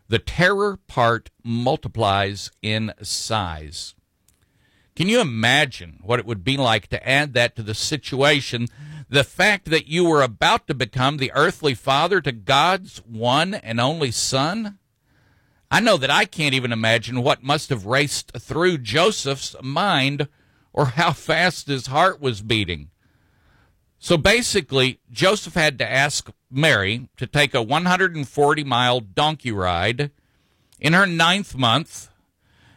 the 0.10 0.20
terror 0.20 0.78
part 0.86 1.30
multiplies 1.46 2.52
in 2.62 2.94
size. 3.02 3.96
Can 4.98 5.08
you 5.08 5.22
imagine 5.22 6.00
what 6.02 6.20
it 6.20 6.26
would 6.26 6.44
be 6.44 6.58
like 6.58 6.88
to 6.88 7.08
add 7.08 7.34
that 7.36 7.56
to 7.56 7.64
the 7.64 7.74
situation? 7.74 8.68
The 9.08 9.24
fact 9.24 9.70
that 9.70 9.88
you 9.88 10.04
were 10.04 10.24
about 10.24 10.68
to 10.68 10.74
become 10.74 11.18
the 11.18 11.32
earthly 11.34 11.74
father 11.74 12.20
to 12.20 12.34
God's 12.34 12.98
one 12.98 13.54
and 13.54 13.80
only 13.80 14.12
son? 14.12 14.78
I 15.74 15.80
know 15.80 15.96
that 15.96 16.12
I 16.12 16.26
can't 16.26 16.54
even 16.54 16.74
imagine 16.74 17.24
what 17.24 17.44
must 17.44 17.70
have 17.70 17.86
raced 17.86 18.34
through 18.38 18.80
Joseph's 18.80 19.56
mind 19.64 20.28
or 20.74 20.86
how 20.88 21.14
fast 21.14 21.68
his 21.68 21.88
heart 21.88 22.20
was 22.20 22.42
beating. 22.42 22.90
So 23.98 24.18
basically, 24.18 25.00
Joseph 25.10 25.54
had 25.54 25.80
to 25.80 25.90
ask 25.90 26.30
Mary 26.50 27.08
to 27.16 27.26
take 27.26 27.54
a 27.54 27.62
140 27.62 28.64
mile 28.66 29.00
donkey 29.00 29.54
ride 29.54 30.12
in 30.78 30.92
her 30.92 31.06
ninth 31.06 31.56
month, 31.56 32.10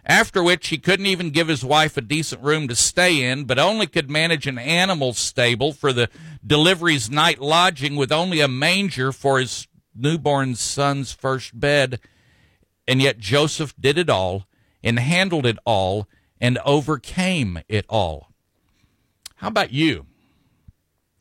after 0.06 0.40
which 0.40 0.68
he 0.68 0.78
couldn't 0.78 1.06
even 1.06 1.30
give 1.30 1.48
his 1.48 1.64
wife 1.64 1.96
a 1.96 2.00
decent 2.00 2.42
room 2.42 2.68
to 2.68 2.76
stay 2.76 3.22
in, 3.22 3.44
but 3.44 3.58
only 3.58 3.88
could 3.88 4.08
manage 4.08 4.46
an 4.46 4.58
animal 4.58 5.14
stable 5.14 5.72
for 5.72 5.92
the 5.92 6.08
delivery's 6.46 7.10
night 7.10 7.40
lodging 7.40 7.96
with 7.96 8.12
only 8.12 8.40
a 8.40 8.46
manger 8.46 9.10
for 9.10 9.40
his 9.40 9.66
newborn 9.96 10.54
son's 10.54 11.10
first 11.10 11.58
bed. 11.58 11.98
And 12.86 13.00
yet 13.00 13.18
Joseph 13.18 13.74
did 13.78 13.98
it 13.98 14.10
all 14.10 14.46
and 14.82 14.98
handled 14.98 15.46
it 15.46 15.58
all 15.64 16.08
and 16.40 16.58
overcame 16.64 17.60
it 17.68 17.86
all. 17.88 18.28
How 19.36 19.48
about 19.48 19.72
you? 19.72 20.06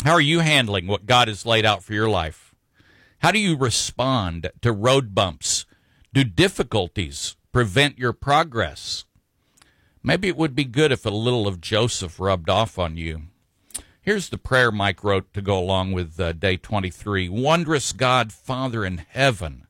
How 0.03 0.11
are 0.11 0.22
you 0.22 0.39
handling 0.39 0.88
what 0.88 1.05
God 1.05 1.30
has 1.30 1.45
laid 1.45 1.66
out 1.66 1.84
for 1.84 1.93
your 1.93 2.09
life? 2.09 2.53
How 3.20 3.32
do 3.32 3.39
you 3.39 3.55
respond 3.55 4.51
to 4.61 4.74
road 4.74 5.16
bumps? 5.16 5.66
Do 6.14 6.26
difficulties 6.26 7.38
prevent 7.53 7.97
your 7.97 8.11
progress? 8.11 9.05
Maybe 10.03 10.28
it 10.28 10.36
would 10.36 10.55
be 10.55 10.66
good 10.66 10.91
if 10.91 11.05
a 11.05 11.09
little 11.09 11.47
of 11.47 11.61
Joseph 11.61 12.20
rubbed 12.20 12.49
off 12.49 12.78
on 12.78 12.97
you. 12.97 13.24
Here's 14.01 14.28
the 14.28 14.38
prayer 14.38 14.70
Mike 14.70 15.01
wrote 15.01 15.34
to 15.34 15.41
go 15.41 15.57
along 15.57 15.93
with 15.93 16.20
uh, 16.20 16.34
day 16.34 16.57
23. 16.57 17.30
Wondrous 17.30 17.93
God, 17.93 18.34
Father 18.34 18.84
in 18.84 18.97
heaven, 18.97 19.62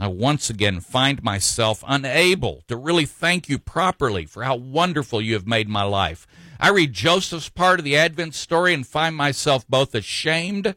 I 0.00 0.06
once 0.06 0.48
again 0.48 0.80
find 0.80 1.22
myself 1.22 1.84
unable 1.86 2.64
to 2.68 2.76
really 2.76 3.04
thank 3.04 3.50
you 3.50 3.58
properly 3.58 4.24
for 4.24 4.44
how 4.44 4.56
wonderful 4.56 5.20
you 5.20 5.34
have 5.34 5.46
made 5.46 5.68
my 5.68 5.82
life. 5.82 6.26
I 6.58 6.70
read 6.70 6.94
Joseph's 6.94 7.50
part 7.50 7.78
of 7.78 7.84
the 7.84 7.98
Advent 7.98 8.34
story 8.34 8.72
and 8.72 8.86
find 8.86 9.14
myself 9.14 9.68
both 9.68 9.94
ashamed 9.94 10.74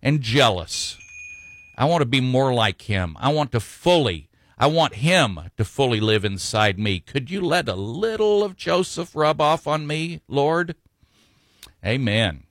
and 0.00 0.20
jealous. 0.20 0.96
I 1.76 1.86
want 1.86 2.02
to 2.02 2.06
be 2.06 2.20
more 2.20 2.54
like 2.54 2.82
him. 2.82 3.16
I 3.18 3.32
want 3.32 3.50
to 3.52 3.60
fully, 3.60 4.28
I 4.56 4.68
want 4.68 4.94
him 4.94 5.40
to 5.56 5.64
fully 5.64 5.98
live 5.98 6.24
inside 6.24 6.78
me. 6.78 7.00
Could 7.00 7.28
you 7.28 7.40
let 7.40 7.68
a 7.68 7.74
little 7.74 8.44
of 8.44 8.56
Joseph 8.56 9.16
rub 9.16 9.40
off 9.40 9.66
on 9.66 9.84
me, 9.84 10.20
Lord? 10.28 10.76
Amen. 11.84 12.44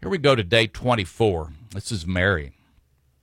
Here 0.00 0.10
we 0.10 0.18
go 0.18 0.34
to 0.34 0.42
day 0.42 0.66
24. 0.66 1.52
This 1.72 1.92
is 1.92 2.04
Mary. 2.04 2.52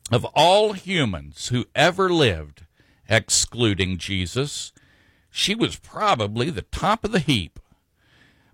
Of 0.09 0.23
all 0.35 0.71
humans 0.71 1.49
who 1.49 1.65
ever 1.75 2.09
lived, 2.09 2.63
excluding 3.09 3.97
Jesus, 3.97 4.71
she 5.29 5.53
was 5.53 5.75
probably 5.75 6.49
the 6.49 6.61
top 6.61 7.03
of 7.03 7.11
the 7.11 7.19
heap. 7.19 7.59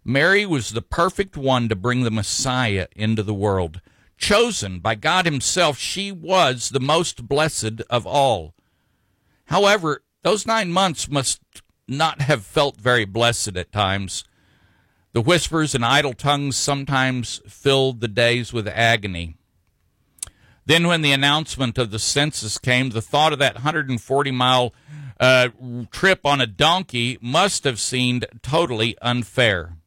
Mary 0.04 0.48
was 0.48 0.72
the 0.72 0.82
perfect 0.82 1.38
one 1.38 1.70
to 1.70 1.76
bring 1.76 2.02
the 2.02 2.12
Messiah 2.12 2.88
into 2.96 3.22
the 3.22 3.36
world. 3.36 3.82
Chosen 4.18 4.80
by 4.80 4.96
God 4.96 5.26
Himself, 5.26 5.78
she 5.78 6.12
was 6.12 6.70
the 6.70 6.80
most 6.80 7.28
blessed 7.28 7.82
of 7.90 8.08
all. 8.08 8.56
However, 9.46 10.04
those 10.24 10.48
nine 10.48 10.72
months 10.72 11.08
must 11.08 11.42
not 11.88 12.22
have 12.22 12.44
felt 12.44 12.78
very 12.78 13.06
blessed 13.06 13.56
at 13.56 13.72
times. 13.72 14.24
The 15.12 15.22
whispers 15.22 15.76
and 15.76 15.86
idle 15.86 16.14
tongues 16.14 16.58
sometimes 16.58 17.42
filled 17.48 18.02
the 18.02 18.08
days 18.08 18.52
with 18.52 18.68
agony. 18.68 19.38
Then, 20.66 20.88
when 20.88 21.02
the 21.02 21.12
announcement 21.12 21.78
of 21.78 21.92
the 21.92 22.00
census 22.00 22.58
came, 22.58 22.90
the 22.90 23.02
thought 23.02 23.34
of 23.34 23.40
that 23.40 23.56
140 23.56 24.32
mile 24.32 24.74
uh, 25.20 25.50
trip 25.92 26.26
on 26.26 26.42
a 26.42 26.48
donkey 26.48 27.18
must 27.22 27.64
have 27.64 27.80
seemed 27.80 28.26
totally 28.42 28.98
unfair. 29.02 29.78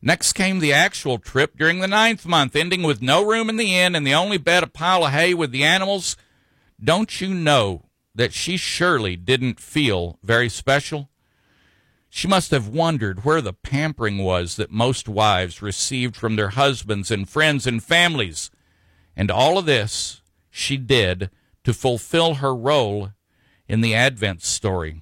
Next 0.00 0.34
came 0.34 0.60
the 0.60 0.72
actual 0.72 1.18
trip 1.18 1.56
during 1.58 1.80
the 1.80 1.88
ninth 1.88 2.26
month, 2.26 2.54
ending 2.54 2.82
with 2.82 3.02
no 3.02 3.24
room 3.24 3.48
in 3.48 3.56
the 3.56 3.76
inn 3.76 3.96
and 3.96 4.06
the 4.06 4.14
only 4.14 4.38
bed 4.38 4.62
a 4.62 4.68
pile 4.68 5.04
of 5.04 5.12
hay 5.12 5.34
with 5.34 5.50
the 5.50 5.64
animals. 5.64 6.16
Don't 6.82 7.20
you 7.20 7.34
know 7.34 7.86
that 8.14 8.32
she 8.32 8.56
surely 8.56 9.16
didn't 9.16 9.58
feel 9.58 10.18
very 10.22 10.48
special? 10.48 11.10
She 12.08 12.28
must 12.28 12.50
have 12.50 12.68
wondered 12.68 13.24
where 13.24 13.40
the 13.40 13.52
pampering 13.52 14.18
was 14.18 14.56
that 14.56 14.70
most 14.70 15.08
wives 15.08 15.60
received 15.60 16.16
from 16.16 16.36
their 16.36 16.50
husbands 16.50 17.10
and 17.10 17.28
friends 17.28 17.66
and 17.66 17.82
families. 17.82 18.50
And 19.16 19.30
all 19.30 19.58
of 19.58 19.66
this 19.66 20.20
she 20.50 20.76
did 20.76 21.30
to 21.64 21.72
fulfill 21.72 22.34
her 22.34 22.54
role 22.54 23.10
in 23.66 23.80
the 23.80 23.94
Advent 23.94 24.42
story. 24.42 25.00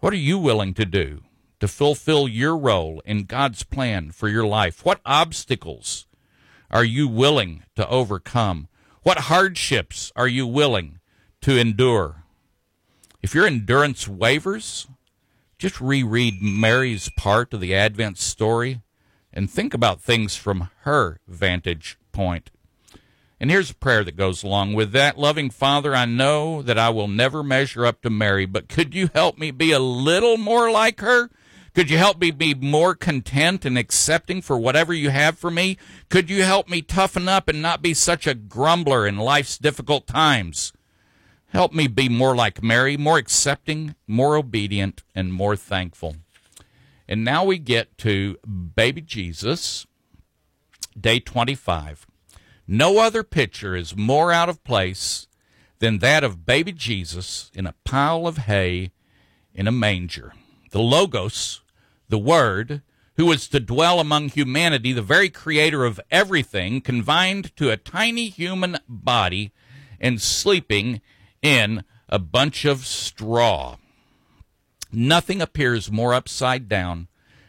What 0.00 0.12
are 0.12 0.16
you 0.16 0.38
willing 0.38 0.74
to 0.74 0.84
do 0.84 1.22
to 1.60 1.68
fulfill 1.68 2.26
your 2.28 2.56
role 2.56 3.00
in 3.04 3.24
God's 3.24 3.62
plan 3.62 4.10
for 4.10 4.28
your 4.28 4.46
life? 4.46 4.84
What 4.84 5.00
obstacles 5.06 6.06
are 6.70 6.84
you 6.84 7.06
willing 7.06 7.62
to 7.76 7.88
overcome? 7.88 8.68
What 9.02 9.18
hardships 9.18 10.10
are 10.16 10.28
you 10.28 10.46
willing 10.46 10.98
to 11.42 11.56
endure? 11.58 12.24
If 13.22 13.34
your 13.34 13.46
endurance 13.46 14.08
wavers, 14.08 14.86
just 15.58 15.80
reread 15.80 16.42
Mary's 16.42 17.10
part 17.16 17.54
of 17.54 17.60
the 17.60 17.74
Advent 17.74 18.18
story 18.18 18.82
and 19.32 19.50
think 19.50 19.72
about 19.72 20.00
things 20.00 20.36
from 20.36 20.68
her 20.80 21.20
vantage 21.26 21.98
point. 22.12 22.50
And 23.44 23.50
here's 23.50 23.72
a 23.72 23.74
prayer 23.74 24.02
that 24.04 24.16
goes 24.16 24.42
along 24.42 24.72
with 24.72 24.92
that. 24.92 25.18
Loving 25.18 25.50
Father, 25.50 25.94
I 25.94 26.06
know 26.06 26.62
that 26.62 26.78
I 26.78 26.88
will 26.88 27.08
never 27.08 27.42
measure 27.42 27.84
up 27.84 28.00
to 28.00 28.08
Mary, 28.08 28.46
but 28.46 28.70
could 28.70 28.94
you 28.94 29.10
help 29.12 29.36
me 29.36 29.50
be 29.50 29.70
a 29.70 29.78
little 29.78 30.38
more 30.38 30.70
like 30.70 31.00
her? 31.00 31.28
Could 31.74 31.90
you 31.90 31.98
help 31.98 32.18
me 32.18 32.30
be 32.30 32.54
more 32.54 32.94
content 32.94 33.66
and 33.66 33.76
accepting 33.76 34.40
for 34.40 34.56
whatever 34.56 34.94
you 34.94 35.10
have 35.10 35.38
for 35.38 35.50
me? 35.50 35.76
Could 36.08 36.30
you 36.30 36.42
help 36.42 36.70
me 36.70 36.80
toughen 36.80 37.28
up 37.28 37.46
and 37.46 37.60
not 37.60 37.82
be 37.82 37.92
such 37.92 38.26
a 38.26 38.32
grumbler 38.32 39.06
in 39.06 39.18
life's 39.18 39.58
difficult 39.58 40.06
times? 40.06 40.72
Help 41.48 41.74
me 41.74 41.86
be 41.86 42.08
more 42.08 42.34
like 42.34 42.62
Mary, 42.62 42.96
more 42.96 43.18
accepting, 43.18 43.94
more 44.06 44.38
obedient, 44.38 45.02
and 45.14 45.34
more 45.34 45.54
thankful. 45.54 46.16
And 47.06 47.22
now 47.22 47.44
we 47.44 47.58
get 47.58 47.98
to 47.98 48.38
baby 48.74 49.02
Jesus, 49.02 49.86
day 50.98 51.20
25. 51.20 52.06
No 52.66 52.98
other 52.98 53.22
picture 53.22 53.76
is 53.76 53.96
more 53.96 54.32
out 54.32 54.48
of 54.48 54.64
place 54.64 55.26
than 55.78 55.98
that 55.98 56.24
of 56.24 56.46
baby 56.46 56.72
Jesus 56.72 57.50
in 57.54 57.66
a 57.66 57.74
pile 57.84 58.26
of 58.26 58.38
hay 58.38 58.92
in 59.54 59.66
a 59.66 59.72
manger. 59.72 60.32
The 60.70 60.80
Logos, 60.80 61.60
the 62.08 62.18
Word, 62.18 62.82
who 63.16 63.26
was 63.26 63.48
to 63.48 63.60
dwell 63.60 64.00
among 64.00 64.30
humanity, 64.30 64.92
the 64.92 65.02
very 65.02 65.28
creator 65.28 65.84
of 65.84 66.00
everything, 66.10 66.80
confined 66.80 67.54
to 67.56 67.70
a 67.70 67.76
tiny 67.76 68.28
human 68.28 68.78
body 68.88 69.52
and 70.00 70.20
sleeping 70.20 71.00
in 71.42 71.84
a 72.08 72.18
bunch 72.18 72.64
of 72.64 72.86
straw. 72.86 73.76
Nothing 74.90 75.40
appears 75.40 75.90
more 75.90 76.14
upside 76.14 76.68
down 76.68 77.08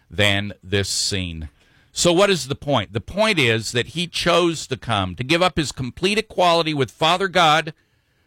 than 0.10 0.54
this 0.62 0.90
scene. 0.90 1.50
So, 1.98 2.12
what 2.12 2.30
is 2.30 2.50
the 2.50 2.56
point? 2.56 2.92
The 2.92 3.00
point 3.00 3.40
is 3.40 3.72
that 3.72 3.88
he 3.88 4.06
chose 4.06 4.68
to 4.68 4.76
come, 4.76 5.16
to 5.16 5.24
give 5.24 5.42
up 5.42 5.56
his 5.56 5.72
complete 5.72 6.18
equality 6.18 6.74
with 6.74 6.92
Father 6.92 7.30
God 7.30 7.74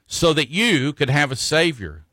so 0.06 0.32
that 0.32 0.48
you 0.48 0.94
could 0.94 1.10
have 1.10 1.30
a 1.30 1.36
Savior. 1.36 2.06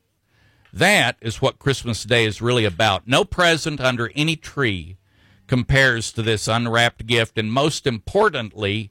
That 0.70 1.16
is 1.22 1.40
what 1.40 1.58
Christmas 1.58 2.04
Day 2.04 2.26
is 2.26 2.42
really 2.42 2.66
about. 2.66 3.08
No 3.08 3.24
present 3.24 3.80
under 3.80 4.12
any 4.14 4.36
tree 4.36 4.98
compares 5.46 6.12
to 6.12 6.20
this 6.20 6.46
unwrapped 6.46 7.06
gift. 7.06 7.38
And 7.38 7.50
most 7.50 7.86
importantly, 7.86 8.90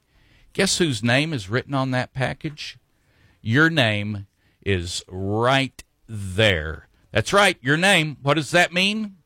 guess 0.52 0.78
whose 0.78 1.04
name 1.04 1.32
is 1.32 1.48
written 1.48 1.72
on 1.72 1.92
that 1.92 2.14
package? 2.14 2.78
Your 3.42 3.70
name 3.70 4.26
is 4.64 5.04
right 5.06 5.84
there. 6.08 6.88
That's 7.12 7.32
right, 7.32 7.58
your 7.60 7.76
name. 7.76 8.16
What 8.22 8.34
does 8.34 8.50
that 8.50 8.72
mean? 8.72 9.18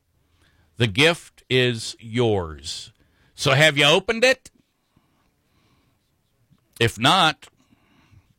The 0.77 0.89
gift 0.89 1.43
is 1.49 1.97
yours. 1.99 2.93
So 3.41 3.53
have 3.53 3.79
you 3.79 3.87
opened 3.87 4.23
it? 4.23 4.51
If 6.79 6.99
not, 6.99 7.47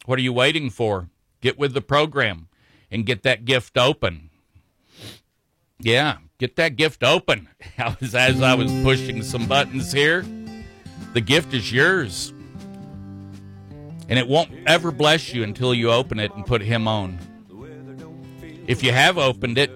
what 0.06 0.20
are 0.20 0.22
you 0.22 0.32
waiting 0.32 0.70
for? 0.70 1.10
Get 1.42 1.58
with 1.58 1.74
the 1.74 1.82
program 1.82 2.50
and 2.92 3.04
get 3.04 3.24
that 3.24 3.44
gift 3.44 3.80
open. 3.80 4.30
Yeah, 5.80 6.18
get 6.38 6.56
that 6.58 6.76
gift 6.76 7.04
open. 7.04 7.50
As, 7.80 8.14
I 8.14 8.54
was 8.54 8.72
pushing 8.84 9.24
some 9.24 9.48
buttons 9.48 9.92
here, 9.92 10.24
the 11.14 11.22
gift 11.22 11.56
is 11.56 11.72
yours. 11.72 12.32
And 14.08 14.20
it 14.20 14.28
won't 14.28 14.52
ever 14.68 14.92
bless 14.92 15.34
you 15.34 15.42
until 15.42 15.74
you 15.74 15.90
open 15.90 16.20
it 16.20 16.32
and 16.36 16.46
put 16.46 16.62
Him 16.62 16.88
on. 16.88 17.18
If 18.68 18.84
you 18.84 18.92
have 18.92 19.18
opened 19.18 19.58
it, 19.58 19.72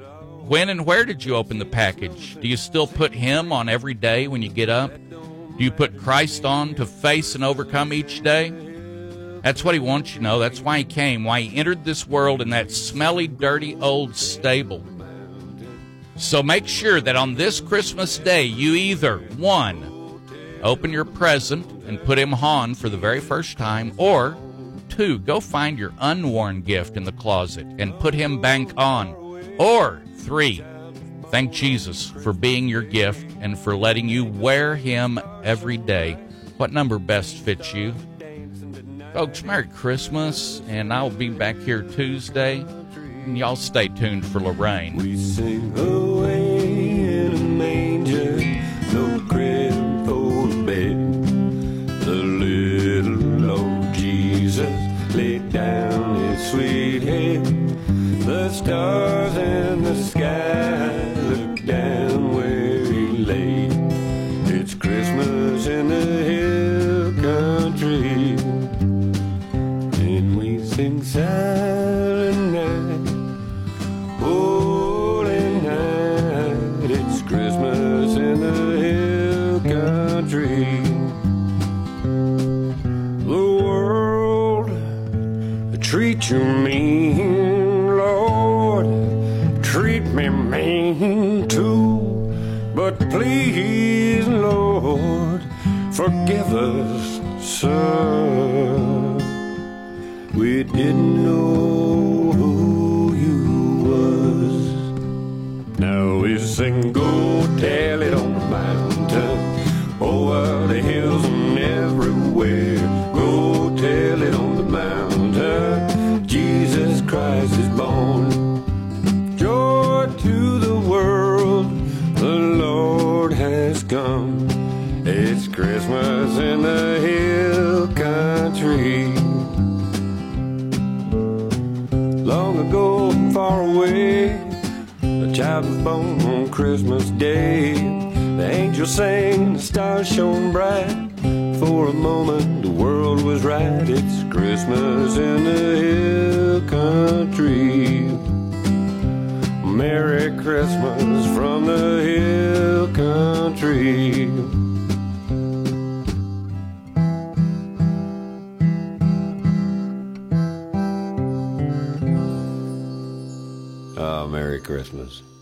when 0.48 0.70
and 0.70 0.86
where 0.86 1.06
did 1.06 1.24
you 1.24 1.36
open 1.36 1.60
the 1.60 1.66
package? 1.66 2.36
Do 2.40 2.48
you 2.48 2.58
still 2.58 2.88
put 2.88 3.14
Him 3.14 3.52
on 3.52 3.68
every 3.70 3.94
day 3.94 4.28
when 4.28 4.42
you 4.42 4.50
get 4.50 4.70
up? 4.70 4.92
Do 5.10 5.64
you 5.64 5.72
put 5.72 5.98
Christ 5.98 6.46
on 6.46 6.76
to 6.76 6.86
face 6.86 7.36
and 7.36 7.44
overcome 7.44 7.94
each 7.94 8.22
day? 8.22 8.50
That's 9.42 9.64
what 9.64 9.74
He 9.74 9.80
wants 9.80 10.12
you 10.12 10.18
to 10.18 10.24
know. 10.24 10.40
That's 10.40 10.62
why 10.62 10.80
He 10.80 10.84
came, 10.84 11.24
why 11.24 11.42
He 11.42 11.58
entered 11.58 11.84
this 11.84 12.08
world 12.08 12.42
in 12.42 12.50
that 12.50 12.72
smelly, 12.72 13.28
dirty 13.28 13.76
old 13.76 14.16
stable. 14.16 14.84
So 16.16 16.42
make 16.42 16.68
sure 16.68 17.02
that 17.02 17.16
on 17.16 17.36
this 17.36 17.60
Christmas 17.60 18.18
day, 18.18 18.44
you 18.44 18.74
either, 18.74 19.20
one, 19.38 20.22
open 20.64 20.92
your 20.92 21.06
present 21.06 21.70
and 21.86 22.02
put 22.04 22.18
Him 22.18 22.34
on 22.34 22.76
for 22.76 22.90
the 22.90 22.98
very 22.98 23.20
first 23.20 23.58
time, 23.58 23.94
or 23.98 24.38
two, 24.90 25.20
go 25.20 25.40
find 25.40 25.78
your 25.78 25.94
unworn 26.00 26.62
gift 26.62 26.98
in 26.98 27.04
the 27.04 27.12
closet 27.12 27.66
and 27.80 28.00
put 28.00 28.14
Him 28.14 28.40
back 28.42 28.70
on, 28.78 29.14
or 29.58 30.02
three, 30.18 30.64
thank 31.28 31.52
Jesus 31.52 32.10
for 32.10 32.34
being 32.34 32.68
your 32.68 32.82
gift 32.82 33.26
and 33.42 33.58
for 33.58 33.76
letting 33.76 34.10
you 34.10 34.26
wear 34.26 34.76
Him 34.76 35.20
every 35.44 35.78
day. 35.78 36.14
What 36.58 36.72
number 36.72 37.00
best 37.00 37.36
fits 37.38 37.74
you? 37.74 37.94
Folks, 39.14 39.44
Merry 39.44 39.68
Christmas, 39.68 40.62
and 40.68 40.94
I'll 40.94 41.10
be 41.10 41.30
back 41.30 41.56
here 41.58 41.84
Tuesday. 41.84 42.60
And 43.26 43.38
y'all 43.38 43.56
stay 43.56 43.88
tuned 43.88 44.26
for 44.26 44.40
Lorraine. 44.40 44.98
We 44.98 45.18
sing 45.18 45.78
away 45.78 47.00
in 47.00 47.34
a 47.34 47.40
manger, 47.40 48.38
no 48.94 49.20
crib 49.28 49.96
bed. 50.66 50.98
The 52.06 52.16
little 52.16 53.52
old 53.52 53.94
Jesus 53.94 54.70
laid 55.16 55.52
down 55.52 56.16
his 56.16 56.52
sweet 56.52 57.04
head. 57.04 57.46
The 58.26 58.50
stars 58.50 59.25